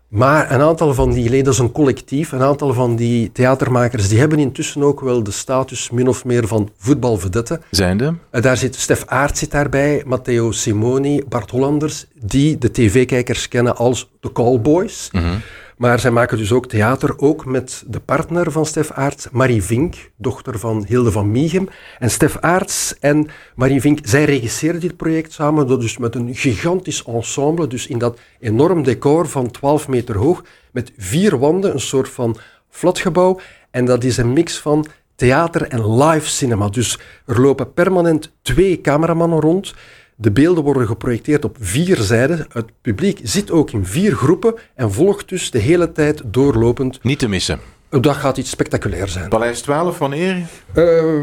Maar 0.09 0.53
een 0.53 0.61
aantal 0.61 0.95
van 0.95 1.13
die 1.13 1.31
leden, 1.31 1.45
dat 1.45 1.53
is 1.53 1.59
een 1.59 1.73
collectief, 1.73 2.33
een 2.33 2.43
aantal 2.43 2.73
van 2.73 2.97
die 2.97 3.33
theatermakers, 3.33 4.09
die 4.09 4.19
hebben 4.19 4.39
intussen 4.39 4.83
ook 4.83 5.01
wel 5.01 5.23
de 5.23 5.31
status 5.31 5.91
min 5.91 6.09
of 6.09 6.25
meer 6.25 6.47
van 6.47 6.71
voetbalvedette. 6.79 7.61
Zijnde? 7.71 8.15
Uh, 8.33 8.43
daar 8.43 8.57
zit 8.57 8.75
Stef 8.75 9.05
Aert 9.07 9.39
zit 9.39 9.51
daarbij, 9.51 10.03
Matteo 10.07 10.51
Simoni, 10.51 11.23
Bart 11.29 11.51
Hollanders, 11.51 12.07
die 12.15 12.59
de 12.59 12.71
tv-kijkers 12.71 13.49
kennen 13.49 13.77
als 13.77 14.11
de 14.21 14.33
Callboys. 14.33 15.09
Mm 15.13 15.43
maar 15.77 16.01
zij 16.01 16.11
maken 16.11 16.39
dus 16.39 16.53
ook 16.53 16.69
theater, 16.69 17.19
ook 17.19 17.45
met 17.45 17.85
de 17.87 18.01
partner 18.01 18.53
van 18.53 18.67
Stef 18.67 18.91
Aarts, 18.91 19.29
Marie 19.31 19.63
Vink, 19.63 20.11
dochter 20.17 20.59
van 20.59 20.85
Hilde 20.89 21.13
van 21.13 21.31
Miegem. 21.31 21.69
En 21.99 22.11
Stef 22.11 22.37
Aarts 22.41 22.99
en 22.99 23.29
Marie 23.55 23.81
Vink, 23.81 23.99
zij 24.03 24.25
regisseren 24.25 24.81
dit 24.81 24.97
project 24.97 25.33
samen, 25.33 25.67
dus 25.67 25.99
met 25.99 26.15
een 26.15 26.35
gigantisch 26.35 27.05
ensemble, 27.05 27.67
dus 27.67 27.87
in 27.87 27.99
dat 27.99 28.19
enorm 28.41 28.83
decor 28.83 29.29
van 29.29 29.51
12 29.51 29.89
meter 29.89 30.17
hoog, 30.17 30.45
met 30.73 30.93
vier 30.97 31.39
wanden, 31.39 31.73
een 31.73 31.81
soort 31.81 32.09
van 32.09 32.37
flatgebouw. 32.69 33.41
En 33.71 33.85
dat 33.85 34.05
is 34.05 34.17
een 34.17 34.33
mix 34.33 34.59
van 34.59 34.87
theater 35.15 35.63
en 35.63 35.97
live 35.97 36.29
cinema. 36.29 36.69
Dus 36.69 36.99
er 37.27 37.41
lopen 37.41 37.73
permanent 37.73 38.33
twee 38.43 38.81
cameramannen 38.81 39.41
rond. 39.41 39.75
De 40.19 40.31
beelden 40.31 40.65
worden 40.65 40.87
geprojecteerd 40.87 41.45
op 41.45 41.57
vier 41.61 41.97
zijden. 41.97 42.47
Het 42.53 42.67
publiek 42.83 43.21
zit 43.23 43.51
ook 43.51 43.71
in 43.71 43.87
vier 43.87 44.13
groepen 44.15 44.55
en 44.75 44.93
volgt 44.93 45.29
dus 45.29 45.51
de 45.51 45.59
hele 45.59 45.93
tijd 45.93 46.23
doorlopend. 46.25 47.03
Niet 47.03 47.19
te 47.19 47.29
missen. 47.29 47.61
Dat 47.89 48.17
gaat 48.17 48.37
iets 48.37 48.51
spectaculair 48.51 49.09
zijn. 49.09 49.29
Paleis 49.29 49.61
12, 49.61 49.99
wanneer? 49.99 50.37
Uh, 50.75 51.23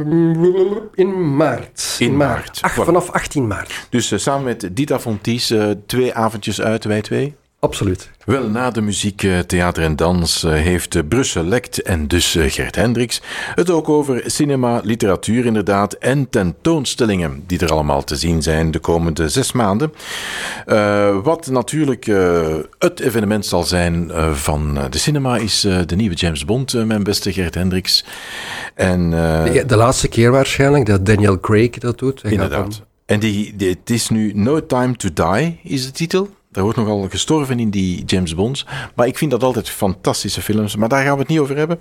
in 0.93 1.35
maart. 1.35 1.95
In, 1.99 2.17
maart. 2.17 2.59
Ach, 2.61 2.73
vanaf 2.73 3.09
18 3.09 3.47
maart. 3.47 3.87
Dus 3.89 4.11
uh, 4.11 4.19
samen 4.19 4.43
met 4.43 4.69
Dita 4.71 4.99
Fonties, 4.99 5.51
uh, 5.51 5.69
twee 5.85 6.13
avondjes 6.13 6.61
uit, 6.61 6.83
wij 6.83 7.01
twee? 7.01 7.35
Absoluut. 7.63 8.09
Wel, 8.25 8.49
na 8.49 8.71
de 8.71 8.81
muziek, 8.81 9.23
eh, 9.23 9.39
theater 9.39 9.83
en 9.83 9.95
dans 9.95 10.43
eh, 10.43 10.51
heeft 10.51 11.07
Brussel 11.07 11.43
Lect 11.43 11.81
en 11.81 12.07
dus 12.07 12.35
eh, 12.35 12.51
Gert 12.51 12.75
Hendricks 12.75 13.21
het 13.55 13.69
ook 13.69 13.89
over 13.89 14.23
cinema, 14.25 14.81
literatuur 14.83 15.45
inderdaad 15.45 15.93
en 15.93 16.29
tentoonstellingen 16.29 17.43
die 17.47 17.59
er 17.59 17.71
allemaal 17.71 18.03
te 18.03 18.15
zien 18.15 18.41
zijn 18.41 18.71
de 18.71 18.79
komende 18.79 19.29
zes 19.29 19.51
maanden. 19.51 19.93
Uh, 20.67 21.17
wat 21.23 21.47
natuurlijk 21.47 22.07
uh, 22.07 22.55
het 22.79 22.99
evenement 22.99 23.45
zal 23.45 23.63
zijn 23.63 24.07
uh, 24.07 24.31
van 24.31 24.79
de 24.89 24.97
cinema 24.97 25.37
is 25.37 25.61
de 25.61 25.95
nieuwe 25.95 26.15
James 26.15 26.45
Bond, 26.45 26.85
mijn 26.85 27.03
beste 27.03 27.33
Gert 27.33 27.55
Hendricks. 27.55 28.05
En, 28.75 29.09
de, 29.09 29.63
de, 29.67 29.75
laatste 29.75 30.07
keer 30.07 30.31
waarschijnlijk 30.31 30.85
dat 30.85 31.05
Daniel 31.05 31.39
Craig 31.39 31.69
dat 31.69 31.99
doet. 31.99 32.23
inderdaad. 32.23 32.81
En 33.05 33.19
die, 33.19 33.55
die, 33.55 33.69
het 33.69 33.89
is 33.89 34.09
nu 34.09 34.31
No 34.35 34.65
Time 34.65 34.95
to 34.95 35.09
Die, 35.13 35.59
is 35.63 35.85
de 35.85 35.91
titel. 35.91 36.29
Daar 36.53 36.63
wordt 36.63 36.77
nogal 36.77 37.07
gestorven 37.09 37.59
in 37.59 37.69
die 37.69 38.03
James 38.05 38.35
Bonds. 38.35 38.65
Maar 38.95 39.07
ik 39.07 39.17
vind 39.17 39.31
dat 39.31 39.43
altijd 39.43 39.69
fantastische 39.69 40.41
films. 40.41 40.75
Maar 40.75 40.89
daar 40.89 41.03
gaan 41.03 41.13
we 41.13 41.19
het 41.19 41.27
niet 41.27 41.39
over 41.39 41.57
hebben. 41.57 41.79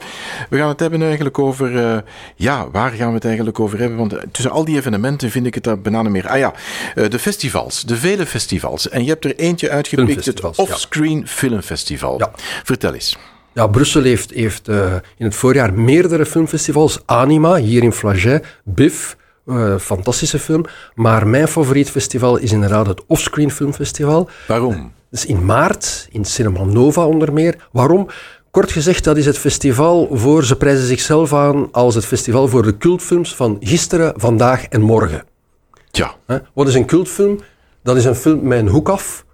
We 0.50 0.56
gaan 0.56 0.68
het 0.68 0.80
hebben 0.80 1.02
eigenlijk 1.02 1.38
over... 1.38 1.72
Uh, 1.72 1.98
ja, 2.36 2.70
waar 2.70 2.90
gaan 2.90 3.08
we 3.08 3.14
het 3.14 3.24
eigenlijk 3.24 3.60
over 3.60 3.78
hebben? 3.78 3.98
Want 3.98 4.12
eh, 4.12 4.22
tussen 4.30 4.52
al 4.52 4.64
die 4.64 4.76
evenementen 4.76 5.30
vind 5.30 5.46
ik 5.46 5.54
het 5.54 5.64
daar 5.64 5.80
bijna 5.80 6.02
meer... 6.02 6.28
Ah 6.28 6.38
ja, 6.38 6.54
uh, 6.94 7.08
de 7.08 7.18
festivals. 7.18 7.82
De 7.82 7.96
vele 7.96 8.26
festivals. 8.26 8.88
En 8.88 9.04
je 9.04 9.08
hebt 9.08 9.24
er 9.24 9.36
eentje 9.36 9.70
uitgepikt. 9.70 10.24
Het 10.24 10.56
Offscreen 10.56 11.18
ja. 11.18 11.26
Filmfestival. 11.26 12.18
Ja. 12.18 12.30
Vertel 12.62 12.94
eens. 12.94 13.16
Ja, 13.54 13.66
Brussel 13.66 14.02
heeft, 14.02 14.30
heeft 14.30 14.68
uh, 14.68 14.92
in 15.16 15.24
het 15.24 15.34
voorjaar 15.34 15.74
meerdere 15.74 16.26
filmfestivals. 16.26 16.98
Anima, 17.06 17.56
hier 17.56 17.82
in 17.82 17.92
Flagey. 17.92 18.42
BIF, 18.64 19.16
uh, 19.56 19.78
fantastische 19.78 20.38
film. 20.38 20.64
Maar 20.94 21.26
mijn 21.26 21.48
favoriet 21.48 21.90
festival 21.90 22.36
is 22.36 22.52
inderdaad 22.52 22.86
het 22.86 23.02
Offscreen 23.06 23.50
Filmfestival. 23.50 24.28
Waarom? 24.48 24.92
Dus 25.10 25.26
in 25.26 25.44
maart, 25.44 26.08
in 26.10 26.24
Cinema 26.24 26.64
Nova 26.64 27.06
onder 27.06 27.32
meer. 27.32 27.68
Waarom? 27.72 28.08
Kort 28.50 28.72
gezegd, 28.72 29.04
dat 29.04 29.16
is 29.16 29.26
het 29.26 29.38
festival 29.38 30.08
voor, 30.12 30.44
ze 30.44 30.56
prijzen 30.56 30.86
zichzelf 30.86 31.32
aan 31.32 31.68
als 31.72 31.94
het 31.94 32.06
festival 32.06 32.48
voor 32.48 32.62
de 32.62 32.76
cultfilms 32.76 33.34
van 33.34 33.56
gisteren, 33.60 34.12
vandaag 34.16 34.64
en 34.64 34.80
morgen. 34.80 35.24
Ja. 35.90 36.14
Wat 36.54 36.68
is 36.68 36.74
een 36.74 36.86
cultfilm? 36.86 37.38
Dat 37.82 37.96
is 37.96 38.04
een 38.04 38.14
film 38.14 38.46
met 38.48 38.58
een 38.58 38.68
hoek 38.68 38.88
af, 38.88 39.24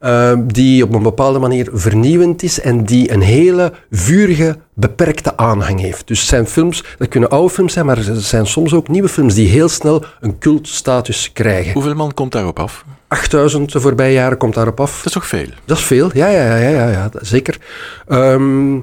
uh, 0.00 0.32
die 0.46 0.84
op 0.84 0.94
een 0.94 1.02
bepaalde 1.02 1.38
manier 1.38 1.68
vernieuwend 1.72 2.42
is 2.42 2.60
en 2.60 2.84
die 2.84 3.12
een 3.12 3.20
hele 3.20 3.72
vurige, 3.90 4.56
beperkte 4.74 5.36
aanhang 5.36 5.80
heeft. 5.80 6.06
Dus 6.06 6.26
zijn 6.26 6.46
films, 6.46 6.84
dat 6.98 7.08
kunnen 7.08 7.30
oude 7.30 7.54
films 7.54 7.72
zijn, 7.72 7.86
maar 7.86 7.98
er 7.98 8.16
zijn 8.16 8.46
soms 8.46 8.74
ook 8.74 8.88
nieuwe 8.88 9.08
films 9.08 9.34
die 9.34 9.48
heel 9.48 9.68
snel 9.68 10.04
een 10.20 10.38
cultstatus 10.38 11.32
krijgen. 11.32 11.72
Hoeveel 11.72 11.94
man 11.94 12.14
komt 12.14 12.32
daarop 12.32 12.58
af? 12.58 12.84
8000 13.08 13.72
de 13.72 13.80
voorbije 13.80 14.12
jaren 14.12 14.38
komt 14.38 14.54
daarop 14.54 14.80
af. 14.80 14.96
Dat 14.96 15.06
is 15.06 15.12
toch 15.12 15.26
veel? 15.26 15.48
Dat 15.64 15.76
is 15.76 15.84
veel, 15.84 16.10
ja, 16.12 16.28
ja, 16.28 16.56
ja, 16.56 16.68
ja, 16.70 16.88
ja 16.88 17.10
zeker. 17.20 17.58
Um, 18.08 18.74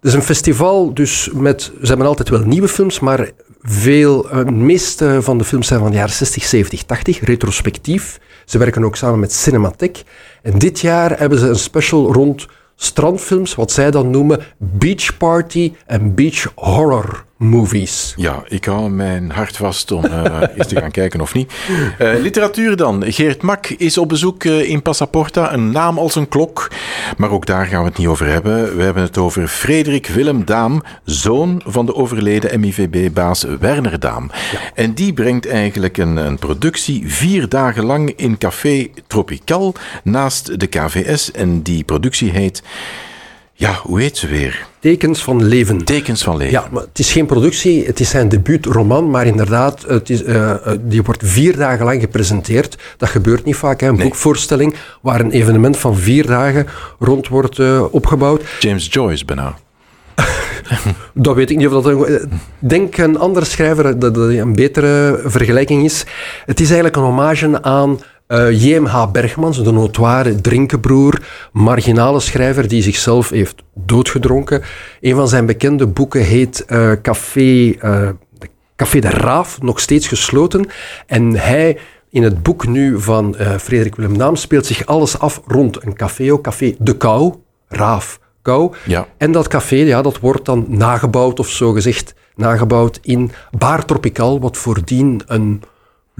het 0.00 0.08
is 0.08 0.14
een 0.14 0.22
festival, 0.22 0.94
dus 0.94 1.30
met, 1.34 1.62
ze 1.62 1.86
hebben 1.86 2.06
altijd 2.06 2.28
wel 2.28 2.40
nieuwe 2.40 2.68
films, 2.68 3.00
maar 3.00 3.30
veel, 3.62 4.22
de 4.22 4.50
meeste 4.50 5.22
van 5.22 5.38
de 5.38 5.44
films 5.44 5.66
zijn 5.66 5.80
van 5.80 5.90
de 5.90 5.96
jaren 5.96 6.14
60, 6.14 6.44
70, 6.44 6.82
80, 6.82 7.20
retrospectief 7.20 8.18
Ze 8.50 8.58
werken 8.58 8.84
ook 8.84 8.96
samen 8.96 9.18
met 9.18 9.32
Cinematic. 9.32 10.02
En 10.42 10.58
dit 10.58 10.80
jaar 10.80 11.18
hebben 11.18 11.38
ze 11.38 11.48
een 11.48 11.58
special 11.58 12.12
rond 12.12 12.46
strandfilms, 12.76 13.54
wat 13.54 13.72
zij 13.72 13.90
dan 13.90 14.10
noemen 14.10 14.40
beach 14.58 15.16
party 15.16 15.72
en 15.86 16.14
beach 16.14 16.52
horror 16.54 17.24
movies. 17.40 18.14
Ja, 18.16 18.42
ik 18.48 18.64
hou 18.64 18.90
mijn 18.90 19.30
hart 19.30 19.56
vast 19.56 19.92
om 19.92 20.04
uh, 20.04 20.24
eens 20.56 20.66
te 20.66 20.80
gaan 20.80 20.90
kijken 20.90 21.20
of 21.20 21.34
niet. 21.34 21.52
Uh, 21.98 22.20
literatuur 22.20 22.76
dan. 22.76 23.04
Geert 23.06 23.42
Mak 23.42 23.66
is 23.66 23.98
op 23.98 24.08
bezoek 24.08 24.44
uh, 24.44 24.68
in 24.68 24.82
Passaporta, 24.82 25.52
een 25.52 25.70
naam 25.70 25.98
als 25.98 26.14
een 26.14 26.28
klok. 26.28 26.70
Maar 27.16 27.30
ook 27.30 27.46
daar 27.46 27.66
gaan 27.66 27.82
we 27.82 27.88
het 27.88 27.98
niet 27.98 28.06
over 28.06 28.26
hebben. 28.26 28.76
We 28.76 28.82
hebben 28.82 29.02
het 29.02 29.18
over 29.18 29.48
Frederik 29.48 30.06
Willem 30.06 30.44
Daam, 30.44 30.82
zoon 31.04 31.62
van 31.66 31.86
de 31.86 31.94
overleden 31.94 32.60
MIVB-baas 32.60 33.44
Werner 33.60 34.00
Daam. 34.00 34.30
Ja. 34.52 34.58
En 34.74 34.94
die 34.94 35.12
brengt 35.12 35.48
eigenlijk 35.48 35.98
een, 35.98 36.16
een, 36.16 36.38
productie 36.38 37.02
vier 37.12 37.48
dagen 37.48 37.84
lang 37.84 38.12
in 38.16 38.38
Café 38.38 38.86
Tropical 39.06 39.74
naast 40.04 40.60
de 40.60 40.66
KVS. 40.66 41.30
En 41.30 41.62
die 41.62 41.84
productie 41.84 42.30
heet... 42.30 42.62
Ja, 43.60 43.80
hoe 43.82 44.00
heet 44.00 44.16
ze 44.16 44.26
weer? 44.26 44.66
Tekens 44.78 45.22
van 45.22 45.44
Leven. 45.44 45.84
Tekens 45.84 46.22
van 46.22 46.36
Leven. 46.36 46.52
Ja, 46.52 46.68
maar 46.70 46.82
het 46.82 46.98
is 46.98 47.12
geen 47.12 47.26
productie, 47.26 47.86
het 47.86 48.00
is 48.00 48.10
zijn 48.10 48.28
debuutroman, 48.28 49.10
maar 49.10 49.26
inderdaad, 49.26 49.84
het 49.86 50.10
is, 50.10 50.22
uh, 50.22 50.56
die 50.80 51.02
wordt 51.02 51.22
vier 51.24 51.56
dagen 51.56 51.84
lang 51.84 52.00
gepresenteerd. 52.00 52.78
Dat 52.96 53.08
gebeurt 53.08 53.44
niet 53.44 53.56
vaak, 53.56 53.80
hè. 53.80 53.88
een 53.88 53.94
nee. 53.94 54.04
boekvoorstelling 54.04 54.74
waar 55.00 55.20
een 55.20 55.30
evenement 55.30 55.76
van 55.76 55.96
vier 55.96 56.26
dagen 56.26 56.66
rond 56.98 57.28
wordt 57.28 57.58
uh, 57.58 57.84
opgebouwd. 57.90 58.42
James 58.60 58.88
Joyce 58.90 59.24
bijna. 59.24 59.54
dat 61.14 61.34
weet 61.34 61.50
ik 61.50 61.56
niet 61.56 61.68
of 61.68 61.82
dat... 61.82 62.08
Ik 62.08 62.28
denk 62.58 62.96
een 62.96 63.18
andere 63.18 63.46
schrijver 63.46 63.98
dat 63.98 64.14
dat 64.14 64.28
een 64.28 64.54
betere 64.54 65.20
vergelijking 65.24 65.84
is. 65.84 66.04
Het 66.46 66.60
is 66.60 66.66
eigenlijk 66.66 66.96
een 66.96 67.02
hommage 67.02 67.62
aan 67.62 67.98
uh, 68.30 68.62
J.M.H. 68.62 69.10
Bergmans, 69.10 69.62
de 69.62 69.72
notoire 69.72 70.40
drinkenbroer, 70.40 71.22
marginale 71.52 72.20
schrijver 72.20 72.68
die 72.68 72.82
zichzelf 72.82 73.30
heeft 73.30 73.62
doodgedronken. 73.74 74.62
Een 75.00 75.14
van 75.14 75.28
zijn 75.28 75.46
bekende 75.46 75.86
boeken 75.86 76.22
heet 76.22 76.64
uh, 76.68 76.92
Café, 77.02 77.40
uh, 77.40 78.08
Café 78.76 78.98
de 78.98 79.08
Raaf, 79.08 79.62
nog 79.62 79.80
steeds 79.80 80.08
gesloten. 80.08 80.66
En 81.06 81.36
hij, 81.36 81.78
in 82.10 82.22
het 82.22 82.42
boek 82.42 82.66
nu 82.66 83.00
van 83.00 83.36
Frederik 83.60 83.96
Willem 83.96 84.16
Naam, 84.16 84.36
speelt 84.36 84.66
zich 84.66 84.86
alles 84.86 85.18
af 85.18 85.40
rond 85.46 85.84
een 85.84 85.94
café, 85.94 86.40
café 86.40 86.74
De 86.78 86.96
Kou, 86.96 87.34
Raaf, 87.68 88.20
Kou. 88.42 88.74
Ja. 88.86 89.06
En 89.16 89.32
dat 89.32 89.48
café, 89.48 89.76
ja, 89.76 90.02
dat 90.02 90.18
wordt 90.18 90.44
dan 90.44 90.66
nagebouwd, 90.68 91.38
of 91.38 91.48
zo 91.48 91.72
gezegd, 91.72 92.14
nagebouwd 92.34 92.98
in 93.02 93.30
Bar 93.58 93.84
Tropical, 93.84 94.40
wat 94.40 94.56
voordien 94.56 95.22
een 95.26 95.62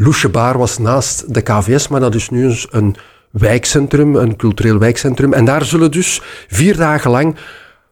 Loesje 0.02 0.28
Baar 0.28 0.58
was 0.58 0.78
naast 0.78 1.34
de 1.34 1.40
KVS, 1.40 1.88
maar 1.88 2.00
dat 2.00 2.14
is 2.14 2.28
nu 2.28 2.54
een 2.70 2.96
wijkcentrum, 3.30 4.16
een 4.16 4.36
cultureel 4.36 4.78
wijkcentrum. 4.78 5.32
En 5.32 5.44
daar 5.44 5.64
zullen 5.64 5.90
dus 5.90 6.22
vier 6.48 6.76
dagen 6.76 7.10
lang, 7.10 7.36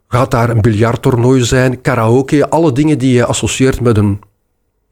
gaat 0.09 0.31
daar 0.31 0.51
een 0.51 0.61
biljarttoernooi 0.61 1.45
zijn, 1.45 1.81
karaoke, 1.81 2.49
alle 2.49 2.73
dingen 2.73 2.99
die 2.99 3.13
je 3.13 3.25
associeert 3.25 3.81
met 3.81 3.97
een 3.97 4.21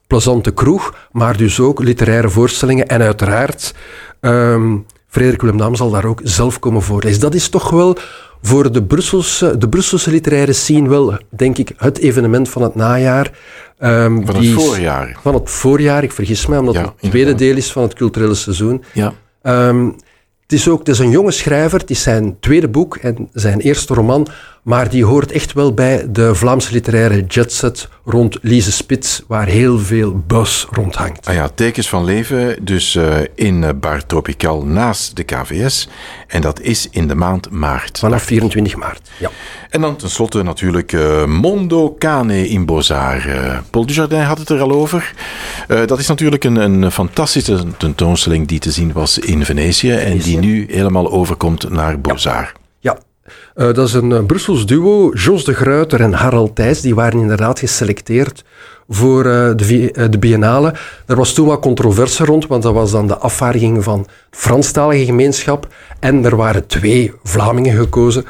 plezante 0.07 0.51
kroeg, 0.51 1.07
maar 1.11 1.37
dus 1.37 1.59
ook 1.59 1.83
literaire 1.83 2.29
voorstellingen 2.29 2.87
en 2.87 3.01
uiteraard... 3.01 3.73
Um, 4.21 4.85
Frederik 5.07 5.41
Willem 5.41 5.75
zal 5.75 5.91
daar 5.91 6.05
ook 6.05 6.21
zelf 6.23 6.59
komen 6.59 6.81
voorlezen. 6.81 7.21
Dat 7.21 7.33
is 7.33 7.49
toch 7.49 7.69
wel 7.69 7.97
voor 8.41 8.71
de 8.71 8.83
Brusselse, 8.83 9.57
de 9.57 9.69
Brusselse 9.69 10.11
literaire 10.11 10.53
scene 10.53 10.89
wel, 10.89 11.17
denk 11.29 11.57
ik, 11.57 11.71
het 11.77 11.97
evenement 11.97 12.49
van 12.49 12.61
het 12.61 12.75
najaar. 12.75 13.31
Um, 13.79 14.25
van 14.25 14.35
het 14.35 14.47
voorjaar. 14.47 15.17
Van 15.21 15.33
het 15.33 15.49
voorjaar, 15.49 16.03
ik 16.03 16.11
vergis 16.11 16.45
mij, 16.45 16.57
omdat 16.57 16.75
het 16.75 16.85
het 16.85 17.09
tweede 17.09 17.35
deel 17.35 17.55
is 17.55 17.71
van 17.71 17.83
het 17.83 17.93
culturele 17.93 18.35
seizoen. 18.35 18.83
Ja. 18.93 19.13
Um, 19.69 19.95
het 20.41 20.53
is 20.59 20.69
ook 20.69 20.79
het 20.79 20.87
is 20.87 20.99
een 20.99 21.09
jonge 21.09 21.31
schrijver, 21.31 21.79
het 21.79 21.89
is 21.89 22.01
zijn 22.01 22.39
tweede 22.39 22.67
boek 22.67 22.95
en 22.95 23.29
zijn 23.33 23.59
eerste 23.59 23.93
roman, 23.93 24.27
maar 24.67 24.89
die 24.89 25.05
hoort 25.05 25.31
echt 25.31 25.53
wel 25.53 25.73
bij 25.73 26.05
de 26.09 26.35
Vlaamse 26.35 26.71
literaire 26.71 27.25
jetset 27.25 27.89
rond 28.05 28.37
Lise 28.41 28.71
Spits, 28.71 29.23
waar 29.27 29.47
heel 29.47 29.79
veel 29.79 30.23
buzz 30.27 30.65
rondhangt. 30.71 31.27
Ah 31.27 31.33
ja, 31.33 31.49
tekens 31.55 31.89
van 31.89 32.03
leven, 32.03 32.65
dus 32.65 32.95
uh, 32.95 33.15
in 33.35 33.79
Bar 33.79 34.05
Tropical 34.05 34.65
naast 34.65 35.15
de 35.15 35.23
KVS. 35.23 35.87
En 36.27 36.41
dat 36.41 36.61
is 36.61 36.87
in 36.91 37.07
de 37.07 37.15
maand 37.15 37.49
maart. 37.49 37.99
Vanaf 37.99 38.23
24 38.23 38.75
maart, 38.75 39.09
ja. 39.19 39.29
En 39.69 39.81
dan 39.81 39.95
tenslotte 39.95 40.43
natuurlijk 40.43 40.91
uh, 40.91 41.25
Mondo 41.25 41.95
Cane 41.99 42.49
in 42.49 42.65
Bozar. 42.65 43.27
Uh, 43.27 43.57
Paul 43.69 43.85
Dujardin 43.85 44.21
had 44.21 44.37
het 44.37 44.49
er 44.49 44.61
al 44.61 44.71
over. 44.71 45.13
Dat 45.67 45.99
is 45.99 46.07
natuurlijk 46.07 46.43
een, 46.43 46.55
een 46.55 46.91
fantastische 46.91 47.65
tentoonstelling 47.77 48.47
die 48.47 48.59
te 48.59 48.71
zien 48.71 48.91
was 48.91 49.19
in 49.19 49.45
Venetië 49.45 49.91
en 49.91 50.17
die 50.17 50.37
nu 50.37 50.65
helemaal 50.69 51.11
overkomt 51.11 51.69
naar 51.69 51.99
Bozar. 51.99 52.53
Ja. 52.53 52.65
Ja. 53.55 53.71
dat 53.71 53.87
is 53.87 53.93
een 53.93 54.25
Brussels 54.25 54.65
duo, 54.65 55.11
Jos 55.13 55.45
de 55.45 55.53
Gruiter 55.53 56.01
en 56.01 56.13
Harald 56.13 56.55
Thijs. 56.55 56.81
Die 56.81 56.95
waren 56.95 57.19
inderdaad 57.19 57.59
geselecteerd 57.59 58.43
voor 58.89 59.23
de, 59.23 60.07
de 60.09 60.19
Biennale. 60.19 60.73
Er 61.05 61.15
was 61.15 61.33
toen 61.33 61.47
wat 61.47 61.61
controverse 61.61 62.25
rond, 62.25 62.47
want 62.47 62.63
dat 62.63 62.73
was 62.73 62.91
dan 62.91 63.07
de 63.07 63.17
afvaardiging 63.17 63.83
van 63.83 64.01
de 64.01 64.37
Franstalige 64.37 65.05
gemeenschap. 65.05 65.67
En 65.99 66.25
er 66.25 66.35
waren 66.35 66.67
twee 66.67 67.13
Vlamingen 67.23 67.77
gekozen. 67.77 68.25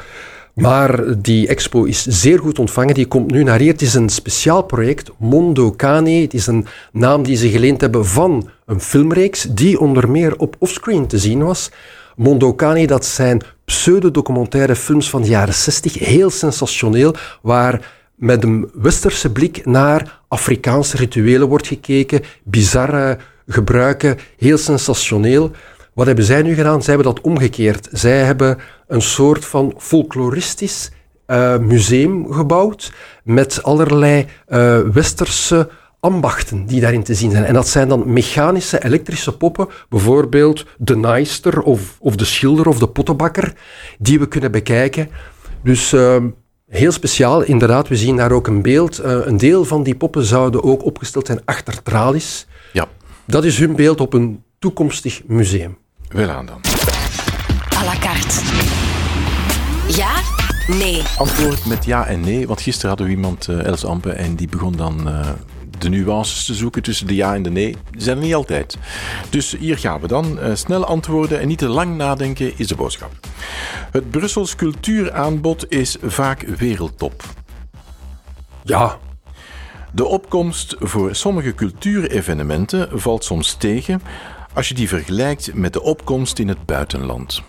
Maar 0.58 1.22
die 1.22 1.48
expo 1.48 1.84
is 1.84 2.04
zeer 2.06 2.38
goed 2.38 2.58
ontvangen. 2.58 2.94
Die 2.94 3.06
komt 3.06 3.30
nu 3.30 3.42
naar 3.42 3.58
hier. 3.58 3.72
Het 3.72 3.82
is 3.82 3.94
een 3.94 4.08
speciaal 4.08 4.62
project, 4.62 5.10
Mondo 5.18 5.72
Cane. 5.72 6.10
Het 6.10 6.34
is 6.34 6.46
een 6.46 6.66
naam 6.92 7.22
die 7.22 7.36
ze 7.36 7.48
geleend 7.48 7.80
hebben 7.80 8.06
van 8.06 8.48
een 8.66 8.80
filmreeks 8.80 9.42
die 9.42 9.80
onder 9.80 10.10
meer 10.10 10.36
op 10.36 10.56
offscreen 10.58 11.06
te 11.06 11.18
zien 11.18 11.44
was. 11.44 11.70
Mondo 12.18 12.54
Cane, 12.54 12.86
dat 12.86 13.04
zijn 13.04 13.42
pseudo-documentaire 13.64 14.76
films 14.76 15.10
van 15.10 15.22
de 15.22 15.28
jaren 15.28 15.54
60. 15.54 15.98
Heel 15.98 16.30
sensationeel, 16.30 17.14
waar 17.42 17.92
met 18.14 18.42
een 18.42 18.70
westerse 18.74 19.32
blik 19.32 19.66
naar 19.66 20.20
Afrikaanse 20.28 20.96
rituelen 20.96 21.48
wordt 21.48 21.66
gekeken. 21.66 22.22
Bizarre 22.44 23.18
gebruiken, 23.46 24.18
heel 24.36 24.58
sensationeel. 24.58 25.50
Wat 25.94 26.06
hebben 26.06 26.24
zij 26.24 26.42
nu 26.42 26.54
gedaan? 26.54 26.82
Zij 26.82 26.94
hebben 26.94 27.14
dat 27.14 27.24
omgekeerd. 27.24 27.88
Zij 27.92 28.18
hebben 28.18 28.58
een 28.86 29.02
soort 29.02 29.44
van 29.44 29.74
folkloristisch 29.76 30.90
uh, 31.26 31.58
museum 31.58 32.32
gebouwd 32.32 32.92
met 33.22 33.62
allerlei 33.62 34.26
uh, 34.48 34.80
westerse 34.80 35.68
ambachten 36.00 36.66
die 36.66 36.80
daarin 36.80 37.02
te 37.02 37.14
zien 37.14 37.30
zijn. 37.30 37.44
En 37.44 37.54
dat 37.54 37.68
zijn 37.68 37.88
dan 37.88 38.12
mechanische, 38.12 38.84
elektrische 38.84 39.36
poppen, 39.36 39.68
bijvoorbeeld 39.88 40.66
de 40.78 40.96
naaister 40.96 41.62
of, 41.62 41.96
of 42.00 42.16
de 42.16 42.24
schilder 42.24 42.68
of 42.68 42.78
de 42.78 42.88
pottenbakker, 42.88 43.52
die 43.98 44.18
we 44.18 44.28
kunnen 44.28 44.50
bekijken. 44.50 45.08
Dus 45.62 45.92
uh, 45.92 46.16
heel 46.68 46.92
speciaal, 46.92 47.42
inderdaad, 47.42 47.88
we 47.88 47.96
zien 47.96 48.16
daar 48.16 48.32
ook 48.32 48.46
een 48.46 48.62
beeld. 48.62 48.98
een 48.98 49.36
deel 49.36 49.64
van 49.64 49.82
die 49.82 49.94
poppen 49.94 50.24
zouden 50.24 50.62
ook 50.62 50.84
opgesteld 50.84 51.26
zijn 51.26 51.40
achter 51.44 51.82
tralies. 51.82 52.46
Ja. 52.72 52.86
Dat 53.24 53.44
is 53.44 53.58
hun 53.58 53.76
beeld 53.76 54.00
op 54.00 54.12
een 54.12 54.42
toekomstig 54.58 55.22
museum. 55.26 55.78
Wel 56.08 56.28
aan 56.28 56.46
dan. 56.46 56.60
À 57.76 57.84
la 57.84 57.98
carte. 58.00 58.40
Ja? 59.96 60.10
Nee. 60.66 61.02
Antwoord 61.18 61.66
met 61.66 61.84
ja 61.84 62.06
en 62.06 62.20
nee. 62.20 62.46
Want 62.46 62.60
gisteren 62.60 62.88
hadden 62.88 63.06
we 63.06 63.12
iemand, 63.12 63.48
uh, 63.48 63.64
Els 63.64 63.84
Ampe, 63.84 64.10
en 64.10 64.34
die 64.34 64.48
begon 64.48 64.76
dan 64.76 65.08
uh, 65.08 65.28
de 65.80 65.88
nuances 65.88 66.44
te 66.44 66.54
zoeken 66.54 66.82
tussen 66.82 67.06
de 67.06 67.14
ja 67.14 67.34
en 67.34 67.42
de 67.42 67.50
nee. 67.50 67.76
Zijn 67.96 68.16
er 68.16 68.22
niet 68.22 68.34
altijd. 68.34 68.78
Dus 69.30 69.56
hier 69.58 69.78
gaan 69.78 70.00
we 70.00 70.06
dan. 70.06 70.38
Uh, 70.38 70.54
snel 70.54 70.84
antwoorden 70.84 71.40
en 71.40 71.48
niet 71.48 71.58
te 71.58 71.68
lang 71.68 71.96
nadenken 71.96 72.52
is 72.58 72.66
de 72.66 72.74
boodschap. 72.74 73.12
Het 73.90 74.10
Brussels 74.10 74.54
cultuuraanbod 74.54 75.70
is 75.70 75.96
vaak 76.02 76.42
wereldtop. 76.42 77.22
Ja. 78.62 78.98
De 79.92 80.04
opkomst 80.04 80.76
voor 80.78 81.14
sommige 81.14 81.54
cultuurevenementen 81.54 83.00
valt 83.00 83.24
soms 83.24 83.54
tegen 83.54 84.02
als 84.54 84.68
je 84.68 84.74
die 84.74 84.88
vergelijkt 84.88 85.54
met 85.54 85.72
de 85.72 85.82
opkomst 85.82 86.38
in 86.38 86.48
het 86.48 86.66
buitenland? 86.66 87.42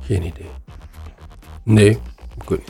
Geen 0.00 0.22
idee. 0.22 0.50
Nee, 1.62 1.98
goed. 2.44 2.60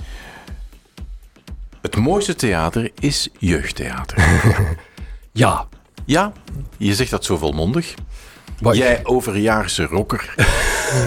Het 1.83 1.97
mooiste 1.97 2.35
theater 2.35 2.91
is 3.01 3.29
jeugdtheater. 3.39 4.19
ja. 5.33 5.67
Ja, 6.05 6.33
je 6.77 6.95
zegt 6.95 7.11
dat 7.11 7.25
zo 7.25 7.37
volmondig. 7.37 7.95
Maar 8.61 8.75
Jij 8.75 9.01
overjaarse 9.03 9.85
rocker. 9.85 10.35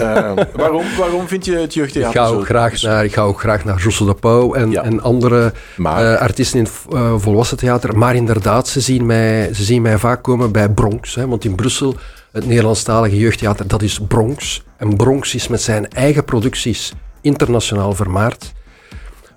waarom, 0.54 0.84
waarom 0.98 1.28
vind 1.28 1.44
je 1.44 1.56
het 1.56 1.74
jeugdtheater 1.74 2.20
ik 2.20 2.26
ga 2.26 2.32
ook 2.32 2.38
zo 2.38 2.44
graag 2.44 2.82
naar, 2.82 3.04
Ik 3.04 3.12
ga 3.12 3.22
ook 3.22 3.40
graag 3.40 3.64
naar 3.64 3.80
Jossel 3.80 4.06
de 4.06 4.14
Pauw 4.14 4.54
en, 4.54 4.70
ja. 4.70 4.82
en 4.82 5.02
andere 5.02 5.52
maar, 5.76 6.12
uh, 6.12 6.20
artiesten 6.20 6.58
in 6.58 6.64
het 6.64 6.74
uh, 6.92 7.14
volwassen 7.16 7.56
theater. 7.56 7.98
Maar 7.98 8.14
inderdaad, 8.14 8.68
ze 8.68 8.80
zien 8.80 9.06
mij, 9.06 9.54
ze 9.54 9.64
zien 9.64 9.82
mij 9.82 9.98
vaak 9.98 10.22
komen 10.22 10.52
bij 10.52 10.68
Bronx. 10.68 11.14
Hè, 11.14 11.26
want 11.26 11.44
in 11.44 11.54
Brussel, 11.54 11.94
het 12.32 12.46
Nederlandstalige 12.46 13.18
jeugdtheater, 13.18 13.68
dat 13.68 13.82
is 13.82 14.00
Bronx. 14.08 14.62
En 14.76 14.96
Bronx 14.96 15.34
is 15.34 15.48
met 15.48 15.62
zijn 15.62 15.88
eigen 15.88 16.24
producties 16.24 16.92
internationaal 17.20 17.92
vermaard. 17.92 18.54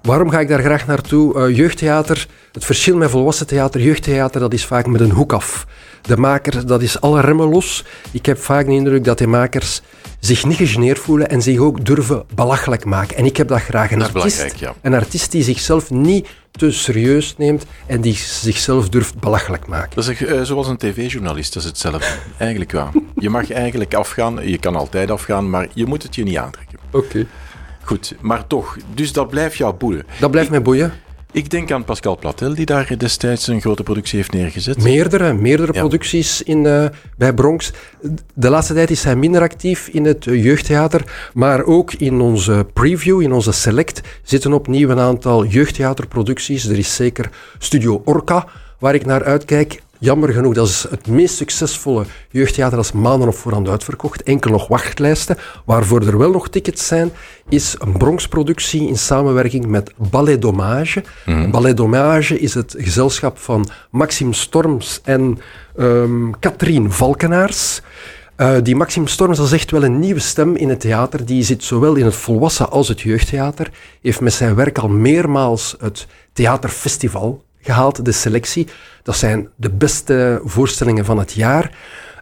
Waarom 0.02 0.30
ga 0.30 0.40
ik 0.40 0.48
daar 0.48 0.62
graag 0.62 0.88
naartoe? 0.88 1.54
jeugdtheater 1.54 2.28
Het 2.52 2.66
verschil 2.66 2.98
met 2.98 3.10
volwassen 3.10 3.48
theater, 3.48 3.82
jeugdtheater, 3.82 4.40
dat 4.40 4.54
is 4.54 4.66
vaak 4.66 4.86
met 4.88 5.02
een 5.02 5.12
hoek 5.12 5.34
af. 5.34 5.68
De 6.02 6.18
maker, 6.18 6.66
dat 6.66 6.82
is 6.82 7.02
alle 7.02 7.22
remmen 7.22 7.50
los. 7.50 7.86
Ik 8.12 8.26
heb 8.26 8.38
vaak 8.38 8.66
de 8.66 8.72
indruk 8.72 9.04
dat 9.04 9.18
de 9.18 9.28
makers 9.28 9.82
zich 10.20 10.46
niet 10.46 10.58
gegeneerd 10.58 11.00
voelen 11.00 11.30
en 11.30 11.42
zich 11.42 11.60
ook 11.60 11.86
durven 11.86 12.24
belachelijk 12.36 12.86
maken. 12.86 13.18
En 13.18 13.26
ik 13.26 13.38
heb 13.38 13.48
dat 13.48 13.62
graag. 13.62 13.92
Een, 13.92 14.00
Dat 14.00 14.16
artiest, 14.16 14.56
ja. 14.56 14.74
een 14.82 14.94
artiest 14.94 15.32
die 15.32 15.44
zichzelf 15.44 15.90
niet 15.90 16.28
te 16.52 16.72
serieus 16.72 17.36
neemt 17.38 17.66
en 17.86 18.02
die 18.02 18.16
zichzelf 18.16 18.90
durft 18.90 19.20
belachelijk 19.20 19.68
maken. 19.68 19.92
Dat 19.96 20.08
is 20.08 20.24
eh, 20.24 20.42
zoals 20.42 20.68
een 20.68 20.78
tv-journalist, 20.78 21.54
dat 21.54 21.64
is 21.64 21.70
hetzelfde. 21.70 22.08
Eigenlijk 22.38 22.72
wel. 22.72 22.90
Je 23.16 23.30
mag 23.30 23.52
eigenlijk 23.52 23.94
afgaan, 23.94 24.50
je 24.50 24.58
kan 24.58 24.76
altijd 24.76 25.12
afgaan, 25.12 25.50
maar 25.50 25.68
je 25.74 25.86
moet 25.86 26.04
het 26.04 26.16
je 26.16 26.24
niet 26.24 26.38
aantrekken. 26.38 26.80
Oké. 26.92 27.26
Goed, 27.84 28.16
maar 28.22 28.48
toch, 28.48 28.78
dus 28.94 29.14
dat 29.14 29.30
blijft 29.30 29.58
jou 29.58 29.74
boeien. 29.74 30.06
Dat 30.20 30.32
blijft 30.32 30.50
mij 30.50 30.62
boeien. 30.62 30.94
Ik 31.32 31.50
denk 31.50 31.72
aan 31.72 31.84
Pascal 31.84 32.18
Platel, 32.18 32.56
die 32.56 32.66
daar 32.66 32.94
destijds 32.98 33.48
een 33.48 33.62
grote 33.62 33.84
productie 33.84 34.18
heeft 34.18 34.32
neergezet. 34.32 34.84
Meerdere, 34.84 35.34
meerdere 35.34 35.74
Ja. 35.74 35.80
producties 35.80 36.42
in, 36.44 36.66
eh, 36.66 36.86
bij 37.18 37.34
Bronx. 37.34 37.72
De 38.34 38.50
laatste 38.50 38.74
tijd 38.74 38.90
is 38.92 39.04
hij 39.04 39.16
minder 39.16 39.42
actief 39.42 39.88
in 39.88 40.06
het 40.06 40.28
eh, 40.28 40.44
jeugdtheater, 40.44 41.30
maar 41.34 41.64
ook 41.64 41.94
in 41.94 42.22
onze 42.22 42.66
preview, 42.74 43.22
in 43.22 43.32
onze 43.34 43.52
select, 43.52 44.02
zitten 44.24 44.54
opnieuw 44.54 44.90
een 44.90 45.00
aantal 45.00 45.46
jeugdtheaterproducties. 45.46 46.66
Er 46.66 46.78
is 46.78 46.96
zeker 46.96 47.30
Studio 47.58 48.02
Orca, 48.06 48.46
waar 48.80 48.96
ik 48.96 49.06
naar 49.06 49.24
uitkijk. 49.24 49.82
Jammer 50.02 50.30
genoeg, 50.30 50.54
dat 50.54 50.68
is 50.68 50.86
het 50.90 51.08
meest 51.08 51.36
succesvolle 51.36 52.06
jeugdtheater. 52.30 52.76
Dat 52.76 52.86
is 52.86 52.92
maanden 52.92 53.28
op 53.28 53.36
voorhand 53.36 53.70
uitverkocht. 53.70 54.24
Enkel 54.24 54.52
nog 54.52 54.68
wachtlijsten. 54.68 55.38
Waarvoor 55.66 56.02
er 56.02 56.18
wel 56.18 56.32
nog 56.32 56.50
tickets 56.50 56.88
zijn, 56.88 57.12
is 57.50 57.76
een 57.80 57.98
Bronx-productie 57.98 58.88
in 58.88 58.98
samenwerking 58.98 59.66
met 59.66 59.92
Ballet 59.98 60.42
Dommage. 60.42 61.04
Ballet 61.52 61.78
Dommage 61.78 62.40
is 62.40 62.54
het 62.54 62.76
gezelschap 62.78 63.38
van 63.38 63.70
Maxime 63.92 64.34
Storms 64.34 65.00
en 65.04 65.40
ehm 65.78 66.32
Katrien 66.40 66.92
Valkenaars. 66.92 67.82
Eh, 68.36 68.56
die 68.64 68.76
Maxime 68.76 69.08
Storms 69.08 69.38
dat 69.38 69.46
is 69.46 69.52
echt 69.54 69.72
wel 69.72 69.84
een 69.84 70.00
nieuwe 70.00 70.20
stem 70.20 70.56
in 70.56 70.70
het 70.70 70.80
theater. 70.80 71.26
Die 71.26 71.44
zit 71.44 71.64
zowel 71.64 71.96
in 71.96 72.06
het 72.06 72.16
volwassen 72.16 72.72
als 72.72 72.88
het 72.88 73.02
jeugdtheater. 73.02 73.72
Heeft 74.02 74.22
met 74.22 74.34
zijn 74.34 74.56
werk 74.56 74.78
al 74.78 74.90
meermaals 74.90 75.76
het 75.80 76.08
theaterfestival 76.34 77.44
gehaald, 77.62 78.06
de 78.06 78.12
selectie. 78.12 78.68
Dat 79.04 79.16
zijn 79.16 79.50
de 79.56 79.70
beste 79.70 80.42
voorstellingen 80.44 81.06
van 81.06 81.20
het 81.20 81.34
jaar. 81.34 81.72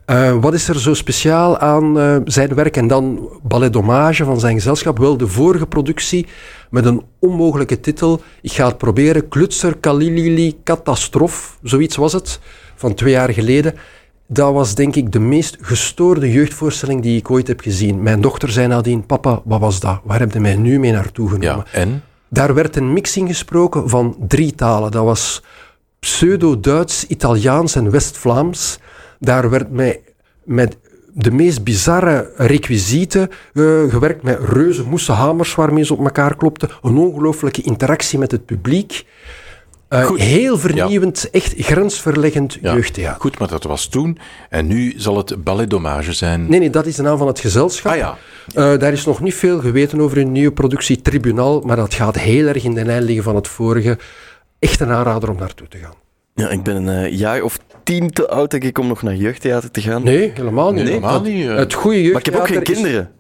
Eh, 0.08 0.36
wat 0.42 0.54
is 0.54 0.68
er 0.68 0.80
zo 0.80 0.94
speciaal 0.94 1.58
aan 1.58 2.00
eh, 2.00 2.18
zijn 2.26 2.54
werk 2.54 2.78
en 2.78 2.88
dan 2.88 3.30
Ballet 3.44 3.74
Dommage 3.74 4.24
van 4.24 4.40
zijn 4.40 4.54
gezelschap? 4.54 4.98
Wel, 4.98 5.18
de 5.18 5.28
vorige 5.28 5.66
productie 5.66 6.28
met 6.70 6.86
een 6.86 7.04
onmogelijke 7.20 7.80
titel. 7.80 8.22
Ik 8.42 8.52
ga 8.52 8.68
het 8.68 8.78
proberen. 8.78 9.28
Klutser 9.28 9.78
Kalilili 9.78 10.56
Katastrof, 10.64 11.58
zoiets 11.64 11.96
was 11.96 12.14
het, 12.14 12.40
van 12.76 12.94
twee 12.94 13.12
jaar 13.12 13.34
geleden. 13.34 13.74
Dat 14.28 14.54
was 14.54 14.76
denk 14.76 14.96
ik 14.96 15.12
de 15.12 15.20
meest 15.20 15.58
gestoorde 15.62 16.32
jeugdvoorstelling 16.32 17.02
die 17.02 17.18
ik 17.18 17.32
ooit 17.32 17.48
heb 17.48 17.60
gezien. 17.60 18.04
Mijn 18.04 18.22
dochter 18.22 18.52
zei 18.52 18.68
nadien, 18.68 19.06
papa, 19.06 19.42
wat 19.46 19.60
was 19.60 19.80
dat? 19.80 20.00
Waar 20.04 20.20
heb 20.20 20.34
je 20.34 20.40
mij 20.40 20.56
nu 20.56 20.80
mee 20.80 20.92
naartoe 20.92 21.30
genomen? 21.30 21.66
Ja, 21.72 21.80
en? 21.80 22.04
Daar 22.30 22.54
werd 22.54 22.76
een 22.76 22.94
mixing 22.94 23.28
gesproken 23.28 23.90
van 23.90 24.16
drie 24.28 24.56
talen. 24.56 24.92
Dat 24.92 25.04
was 25.04 25.44
pseudo-Duits, 26.00 27.08
Italiaans 27.08 27.76
en 27.76 27.92
West-Vlaams. 27.92 28.80
Daar 29.20 29.50
werd 29.50 29.72
mij 29.72 30.02
met 30.44 30.78
de 31.14 31.32
meest 31.32 31.64
bizarre 31.64 32.32
requisieten 32.36 33.30
eh, 33.54 33.64
gewerkt 33.90 34.24
met 34.24 34.40
reuze 34.40 34.84
moesten 34.84 35.14
hamers 35.14 35.56
waarmee 35.56 35.86
ze 35.86 35.94
op 35.94 36.00
elkaar 36.00 36.36
klopten. 36.36 36.70
Een 36.82 36.98
ongelooflijke 36.98 37.62
interactie 37.62 38.20
met 38.20 38.32
het 38.32 38.46
publiek. 38.46 39.06
Eh, 39.90 40.04
Goed. 40.06 40.20
heel 40.20 40.58
vernieuwend, 40.58 41.30
echt 41.32 41.54
grensverleggend 41.58 42.58
Ja. 42.62 42.74
jeugdtheater. 42.74 43.22
Goed, 43.22 43.40
maar 43.40 43.48
dat 43.48 43.64
was 43.64 43.88
toen. 43.88 44.18
En 44.50 44.68
nu 44.68 44.94
zal 44.98 45.18
het 45.18 45.44
ballet 45.44 45.70
dommage 45.70 46.14
zijn. 46.14 46.46
Nee, 46.50 46.60
nee, 46.60 46.70
dat 46.70 46.86
is 46.86 46.96
de 46.96 47.02
naam 47.02 47.18
van 47.18 47.28
het 47.28 47.40
gezelschap. 47.40 47.92
Ah 47.92 47.98
ja. 47.98 48.18
Eh, 48.54 48.80
daar 48.80 48.92
is 48.92 49.06
nog 49.06 49.22
niet 49.22 49.34
veel 49.36 49.60
geweten 49.60 50.02
over 50.02 50.18
een 50.18 50.32
nieuwe 50.32 50.52
productie 50.54 51.02
Tribunaal, 51.02 51.62
maar 51.62 51.76
dat 51.76 51.94
gaat 51.94 52.18
heel 52.20 52.48
erg 52.48 52.64
in 52.64 52.74
de 52.74 52.86
lijn 52.86 53.04
liggen 53.04 53.24
van 53.24 53.36
het 53.36 53.48
vorige. 53.48 53.98
Echt 54.60 54.80
een 54.80 54.90
aanrader 54.92 55.30
om 55.30 55.38
naartoe 55.38 55.68
te 55.68 55.78
gaan. 55.78 55.94
Ja, 56.36 56.50
ik 56.50 56.64
ben 56.64 56.76
een 56.76 57.06
eh, 57.06 57.18
jaar 57.18 57.42
of 57.42 57.60
tien 57.84 58.10
te 58.12 58.28
oud, 58.30 58.52
denk 58.52 58.64
ik, 58.64 58.78
om 58.78 58.88
nog 58.88 59.02
naar 59.02 59.16
jeugdtheater 59.16 59.72
te 59.72 59.82
gaan. 59.82 60.04
Nee, 60.04 60.32
helemaal 60.36 60.72
niet. 60.72 60.84
Nee, 60.84 60.94
helemaal 60.94 61.22
niet. 61.22 61.48
Het 61.48 61.74
goede 61.74 62.12
Maar 62.12 62.20
ik 62.20 62.26
heb 62.26 62.36
ook 62.36 62.48
geen 62.48 62.54
jeugdtheater 62.56 62.74
is- 62.74 62.82
kinderen. 62.82 63.12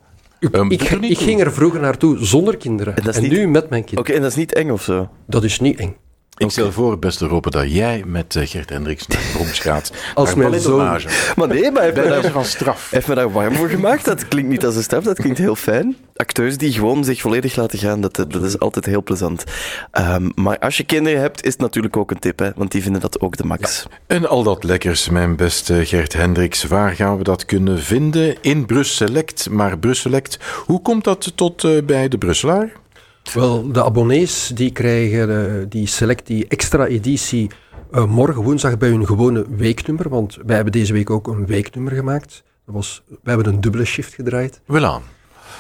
Ik, 0.70 0.82
ik 1.12 1.18
ging 1.18 1.42
er 1.42 1.54
vroeger 1.54 1.80
naartoe 1.80 2.26
zonder 2.26 2.58
kinderen. 2.58 2.96
En 2.96 3.22
niet- 3.22 3.32
nu 3.32 3.48
met 3.48 3.70
mijn 3.70 3.82
Oké, 3.82 3.92
kinderen. 3.94 4.16
en 4.16 4.22
dat 4.22 4.32
is 4.32 4.38
niet 4.38 4.54
eng 4.54 4.70
of 4.70 4.82
zo? 4.82 5.10
Dat 5.28 5.44
is 5.44 5.60
niet 5.60 5.80
eng. 5.80 5.96
Ik 6.38 6.52
stel 6.52 6.72
voor, 6.72 7.00
beste 7.00 7.28
Roppe, 7.28 7.50
dat 7.50 7.72
jij 7.74 8.04
met 8.06 8.36
eh, 8.36 8.48
Gert 8.48 8.70
Hendricks 8.70 9.08
naar 9.08 9.22
Bronx 9.34 9.60
gaat. 9.60 9.92
Als 10.14 10.36
mijn 10.36 10.60
zoon. 10.60 11.02
Maar 11.36 11.48
nee, 11.48 11.72
maar 11.72 11.82
hij 11.82 11.92
heeft 11.92 12.08
me 12.08 12.22
daar, 12.22 12.32
van 12.32 12.46
straf. 12.46 12.90
heeft 12.92 13.08
me 13.08 13.16
daar 13.16 13.32
warm 13.32 13.56
voor 13.56 13.70
gemaakt. 13.70 14.06
Dat 14.06 14.28
klinkt 14.28 14.50
niet 14.50 14.66
als 14.66 14.76
een 14.76 14.84
straf, 14.84 15.04
dat 15.04 15.20
klinkt 15.20 15.38
heel 15.38 15.56
fijn. 15.56 15.96
Acteurs 16.16 16.58
die 16.58 16.72
gewoon 16.72 17.04
zich 17.04 17.22
volledig 17.22 17.56
laten 17.56 17.80
gaan, 17.80 18.02
dat, 18.02 18.16
dat 18.16 18.44
is 18.44 18.60
altijd 18.60 18.86
heel 18.86 19.04
plezant. 19.04 19.44
Ehm, 19.92 20.30
maar 20.36 20.60
als 20.60 20.78
je 20.78 20.84
kinderen 20.84 21.20
hebt, 21.20 21.46
is 21.46 21.52
het 21.52 21.62
natuurlijk 21.62 21.98
ook 21.98 22.12
een 22.12 22.20
tip, 22.20 22.40
hè, 22.40 22.50
want 22.56 22.72
die 22.72 22.82
vinden 22.82 23.02
dat 23.02 23.22
ook 23.22 23.38
de 23.38 23.44
max. 23.44 23.86
En 24.08 24.30
al 24.30 24.44
dat 24.44 24.64
lekkers, 24.64 25.10
mijn 25.10 25.36
beste 25.36 25.86
Gert 25.86 26.14
Hendricks. 26.14 26.64
Waar 26.64 26.96
gaan 26.96 27.18
we 27.18 27.24
dat 27.24 27.46
kunnen 27.46 27.80
vinden? 27.80 28.36
In 28.42 28.66
Brusselect. 28.66 29.50
Maar 29.50 29.80
Brusselect, 29.80 30.40
hoe 30.66 30.82
komt 30.82 31.04
dat 31.04 31.32
tot 31.36 31.64
eh, 31.64 31.84
bij 31.84 32.08
de 32.08 32.18
Brusselaar? 32.18 32.72
Wel, 33.34 33.72
de 33.72 33.84
abonnees 33.84 34.52
die 34.54 34.72
krijgen 34.72 35.30
eh, 35.30 35.66
die 35.70 35.88
select, 35.88 36.28
die 36.28 36.48
extra 36.48 36.86
editie 36.86 37.50
eh, 37.92 38.06
morgen 38.06 38.44
woensdag 38.44 38.78
bij 38.78 38.90
hun 38.90 39.06
gewone 39.06 39.46
weeknummer. 39.50 40.10
Want 40.10 40.38
wij 40.46 40.56
hebben 40.56 40.74
deze 40.74 40.94
week 40.94 41.10
ook 41.10 41.28
een 41.28 41.46
weeknummer 41.46 41.94
gemaakt. 41.94 42.44
Dat 42.66 42.76
was, 42.76 43.04
wij 43.08 43.34
hebben 43.34 43.54
een 43.54 43.62
dubbele 43.62 43.86
shift 43.86 44.14
gedraaid. 44.14 44.62
Wel 44.66 44.86
aan. 44.86 45.02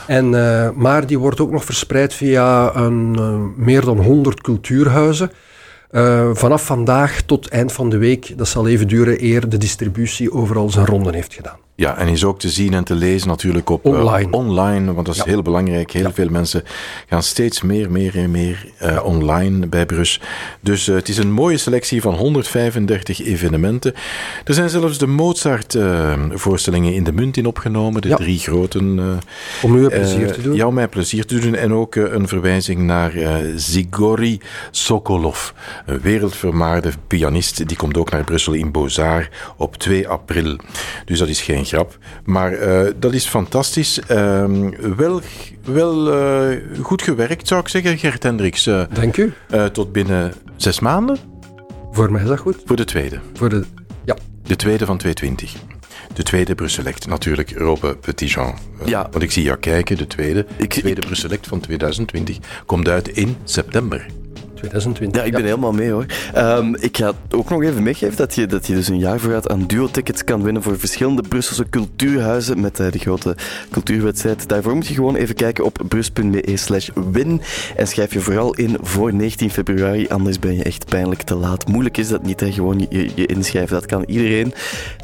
En, 0.08 0.36
eh, 0.36 0.71
maar 0.71 1.08
die 1.08 1.19
wordt 1.19 1.39
ook 1.39 1.51
nog 1.51 1.65
verspreid 1.65 2.13
via 2.13 2.75
een, 2.75 3.53
meer 3.56 3.82
dan 3.82 3.97
100 3.97 4.41
cultuurhuizen. 4.41 5.32
Vanaf 6.34 6.65
vandaag 6.65 7.21
tot 7.21 7.47
eind 7.47 7.71
van 7.71 7.89
de 7.89 7.97
week, 7.97 8.38
dat 8.38 8.47
zal 8.47 8.67
even 8.67 8.88
duren 8.88 9.23
eer 9.23 9.49
de 9.49 9.58
distributie 9.58 10.32
overal 10.32 10.69
zijn 10.69 10.86
ronden 10.86 11.13
heeft 11.13 11.34
gedaan. 11.34 11.66
Ja, 11.79 11.97
en 11.97 12.07
is 12.07 12.23
ook 12.23 12.39
te 12.39 12.49
zien 12.49 12.73
en 12.73 12.83
te 12.83 12.95
lezen 12.95 13.27
natuurlijk 13.27 13.69
op 13.69 13.85
eh, 13.85 13.91
Online. 13.91 14.31
online, 14.31 14.93
want 14.93 15.05
dat 15.05 15.15
is 15.15 15.21
Ja. 15.23 15.27
heel 15.29 15.41
belangrijk. 15.41 15.91
Heel 15.91 16.11
veel 16.13 16.29
mensen 16.29 16.63
gaan 17.09 17.23
steeds 17.23 17.61
meer, 17.61 17.91
meer 17.91 18.17
en 18.17 18.31
meer 18.31 18.65
eh, 18.77 19.03
online 19.05 19.67
bij 19.67 19.85
Brus. 19.85 20.21
Dus 20.61 20.87
eh, 20.87 20.95
het 20.95 21.09
is 21.09 21.17
een 21.17 21.31
mooie 21.31 21.57
selectie 21.57 22.01
van 22.01 22.13
135 22.15 23.21
evenementen. 23.25 23.93
Er 24.45 24.53
zijn 24.53 24.69
zelfs 24.69 24.97
de 24.97 25.07
Mozart-voorstellingen 25.07 26.93
in 26.93 27.03
de 27.03 27.11
munt 27.11 27.37
in 27.37 27.45
opgenomen, 27.45 28.01
de 28.01 28.07
Ja. 28.07 28.15
drie 28.15 28.39
groten. 28.39 28.99
eh, 28.99 29.05
Om 29.61 29.75
u 29.75 29.87
plezier 29.87 30.31
te 30.31 30.41
doen. 30.41 30.55
Ja, 30.55 30.67
om 30.67 30.73
mij 30.73 30.87
plezier 30.87 31.25
te 31.25 31.39
doen. 31.39 31.55
En 31.55 31.73
ook 31.73 31.95
een 31.95 32.27
verwijzing 32.27 32.79
naar 32.81 33.11
Zigori 33.55 34.39
Sokolov, 34.71 35.49
een 35.85 35.99
wereldvermaarde 36.01 36.91
pianist. 37.07 37.67
Die 37.67 37.77
komt 37.77 37.97
ook 37.97 38.11
naar 38.11 38.23
Brussel 38.23 38.53
in 38.53 38.71
Bozar 38.71 39.29
op 39.57 39.75
2 39.77 40.07
april. 40.07 40.55
Dus 41.05 41.19
dat 41.19 41.27
is 41.27 41.41
geen 41.41 41.65
grap. 41.67 41.97
Maar 42.25 42.53
eh, 42.53 42.91
dat 42.99 43.13
is 43.13 43.25
fantastisch. 43.27 43.99
Ehm, 43.99 44.69
wel 44.97 45.21
wel 45.63 46.13
eh, 46.13 46.58
goed 46.82 47.01
gewerkt, 47.01 47.47
zou 47.47 47.62
ik 47.62 47.67
zeggen, 47.67 47.97
Gert 47.97 48.23
Hendricks. 48.23 48.67
eh, 48.67 48.84
Dank 48.93 49.17
u. 49.17 49.34
eh, 49.49 49.65
tot 49.65 49.91
binnen 49.91 50.34
zes 50.56 50.80
maanden 50.80 51.17
Voor 51.91 52.12
mij 52.12 52.21
is 52.21 52.27
dat 52.27 52.39
goed. 52.39 52.58
voor 52.65 52.75
de 52.75 52.86
tweede. 52.86 53.19
Voor 53.34 53.49
de, 53.49 53.63
ja, 54.06 54.15
De 54.43 54.56
tweede 54.56 54.86
van 54.86 54.97
220. 54.97 55.53
De 56.13 56.23
tweede 56.23 56.56
Brusselect. 56.56 57.08
Natuurlijk 57.08 57.58
Robe 57.58 57.95
Petitjean. 57.97 58.56
Eh, 58.82 58.88
Ja. 58.88 59.08
Want 59.12 59.23
ik 59.23 59.32
zie 59.32 59.43
jou 59.43 59.58
kijken, 59.58 59.97
de 59.97 60.08
tweede. 60.08 60.39
Ik- 60.58 60.73
de 60.73 60.80
tweede 60.82 61.01
Brusselect 61.01 61.47
van 61.47 61.60
2020 61.60 62.38
komt 62.65 62.88
uit 62.88 63.08
in 63.08 63.36
september. 63.43 64.06
2020. 64.57 65.21
Ja, 65.21 65.27
ik 65.27 65.33
ben 65.33 65.43
helemaal 65.43 65.71
mee 65.71 65.91
hoor. 65.91 66.05
Ehm, 66.33 66.73
ik 66.79 66.97
ga 66.97 67.13
ook 67.29 67.49
nog 67.49 67.63
even 67.63 67.83
meegeven 67.83 68.17
dat 68.17 68.35
je, 68.35 68.45
dat 68.45 68.67
je 68.67 68.73
dus 68.73 68.87
een 68.87 68.99
jaar 68.99 69.19
vooruit 69.19 69.49
aan 69.49 69.65
duo-tickets 69.65 70.23
kan 70.23 70.43
winnen 70.43 70.63
voor 70.63 70.79
verschillende 70.79 71.21
Brusselse 71.21 71.69
cultuurhuizen 71.69 72.59
met 72.61 72.79
eh, 72.79 72.91
de 72.91 72.99
grote 72.99 73.35
cultuurwedstrijd. 73.71 74.47
Daarvoor 74.47 74.75
moet 74.75 74.87
je 74.87 74.93
gewoon 74.93 75.15
even 75.15 75.35
kijken 75.35 75.63
op 75.65 75.79
brus.be 75.87 76.57
slash 76.57 76.89
win 77.11 77.41
en 77.75 77.87
schrijf 77.87 78.13
je 78.13 78.19
vooral 78.19 78.53
in 78.53 78.77
voor 78.81 79.13
19 79.13 79.49
februari, 79.49 80.07
anders 80.07 80.39
ben 80.39 80.55
je 80.55 80.63
echt 80.63 80.85
pijnlijk 80.85 81.21
te 81.21 81.35
laat. 81.35 81.67
Moeilijk 81.67 81.97
is 81.97 82.07
dat 82.07 82.23
niet, 82.23 82.39
hè? 82.39 82.51
gewoon 82.51 82.85
je, 82.89 83.09
je 83.15 83.25
inschrijven. 83.25 83.73
Dat 83.73 83.85
kan 83.85 84.03
iedereen. 84.07 84.53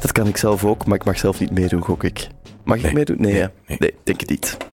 Dat 0.00 0.12
kan 0.12 0.26
ik 0.26 0.36
zelf 0.36 0.64
ook, 0.64 0.86
maar 0.86 0.96
ik 0.96 1.04
mag 1.04 1.18
zelf 1.18 1.40
niet 1.40 1.50
meedoen, 1.50 1.82
gok 1.82 2.04
ik. 2.04 2.28
Mag 2.64 2.84
ik 2.84 2.92
meedoen? 2.92 3.16
Nee, 3.20 3.32
Nee, 3.32 3.48
nee. 3.66 3.76
nee 3.78 3.94
denk 4.04 4.20
het 4.20 4.30
niet. 4.30 4.56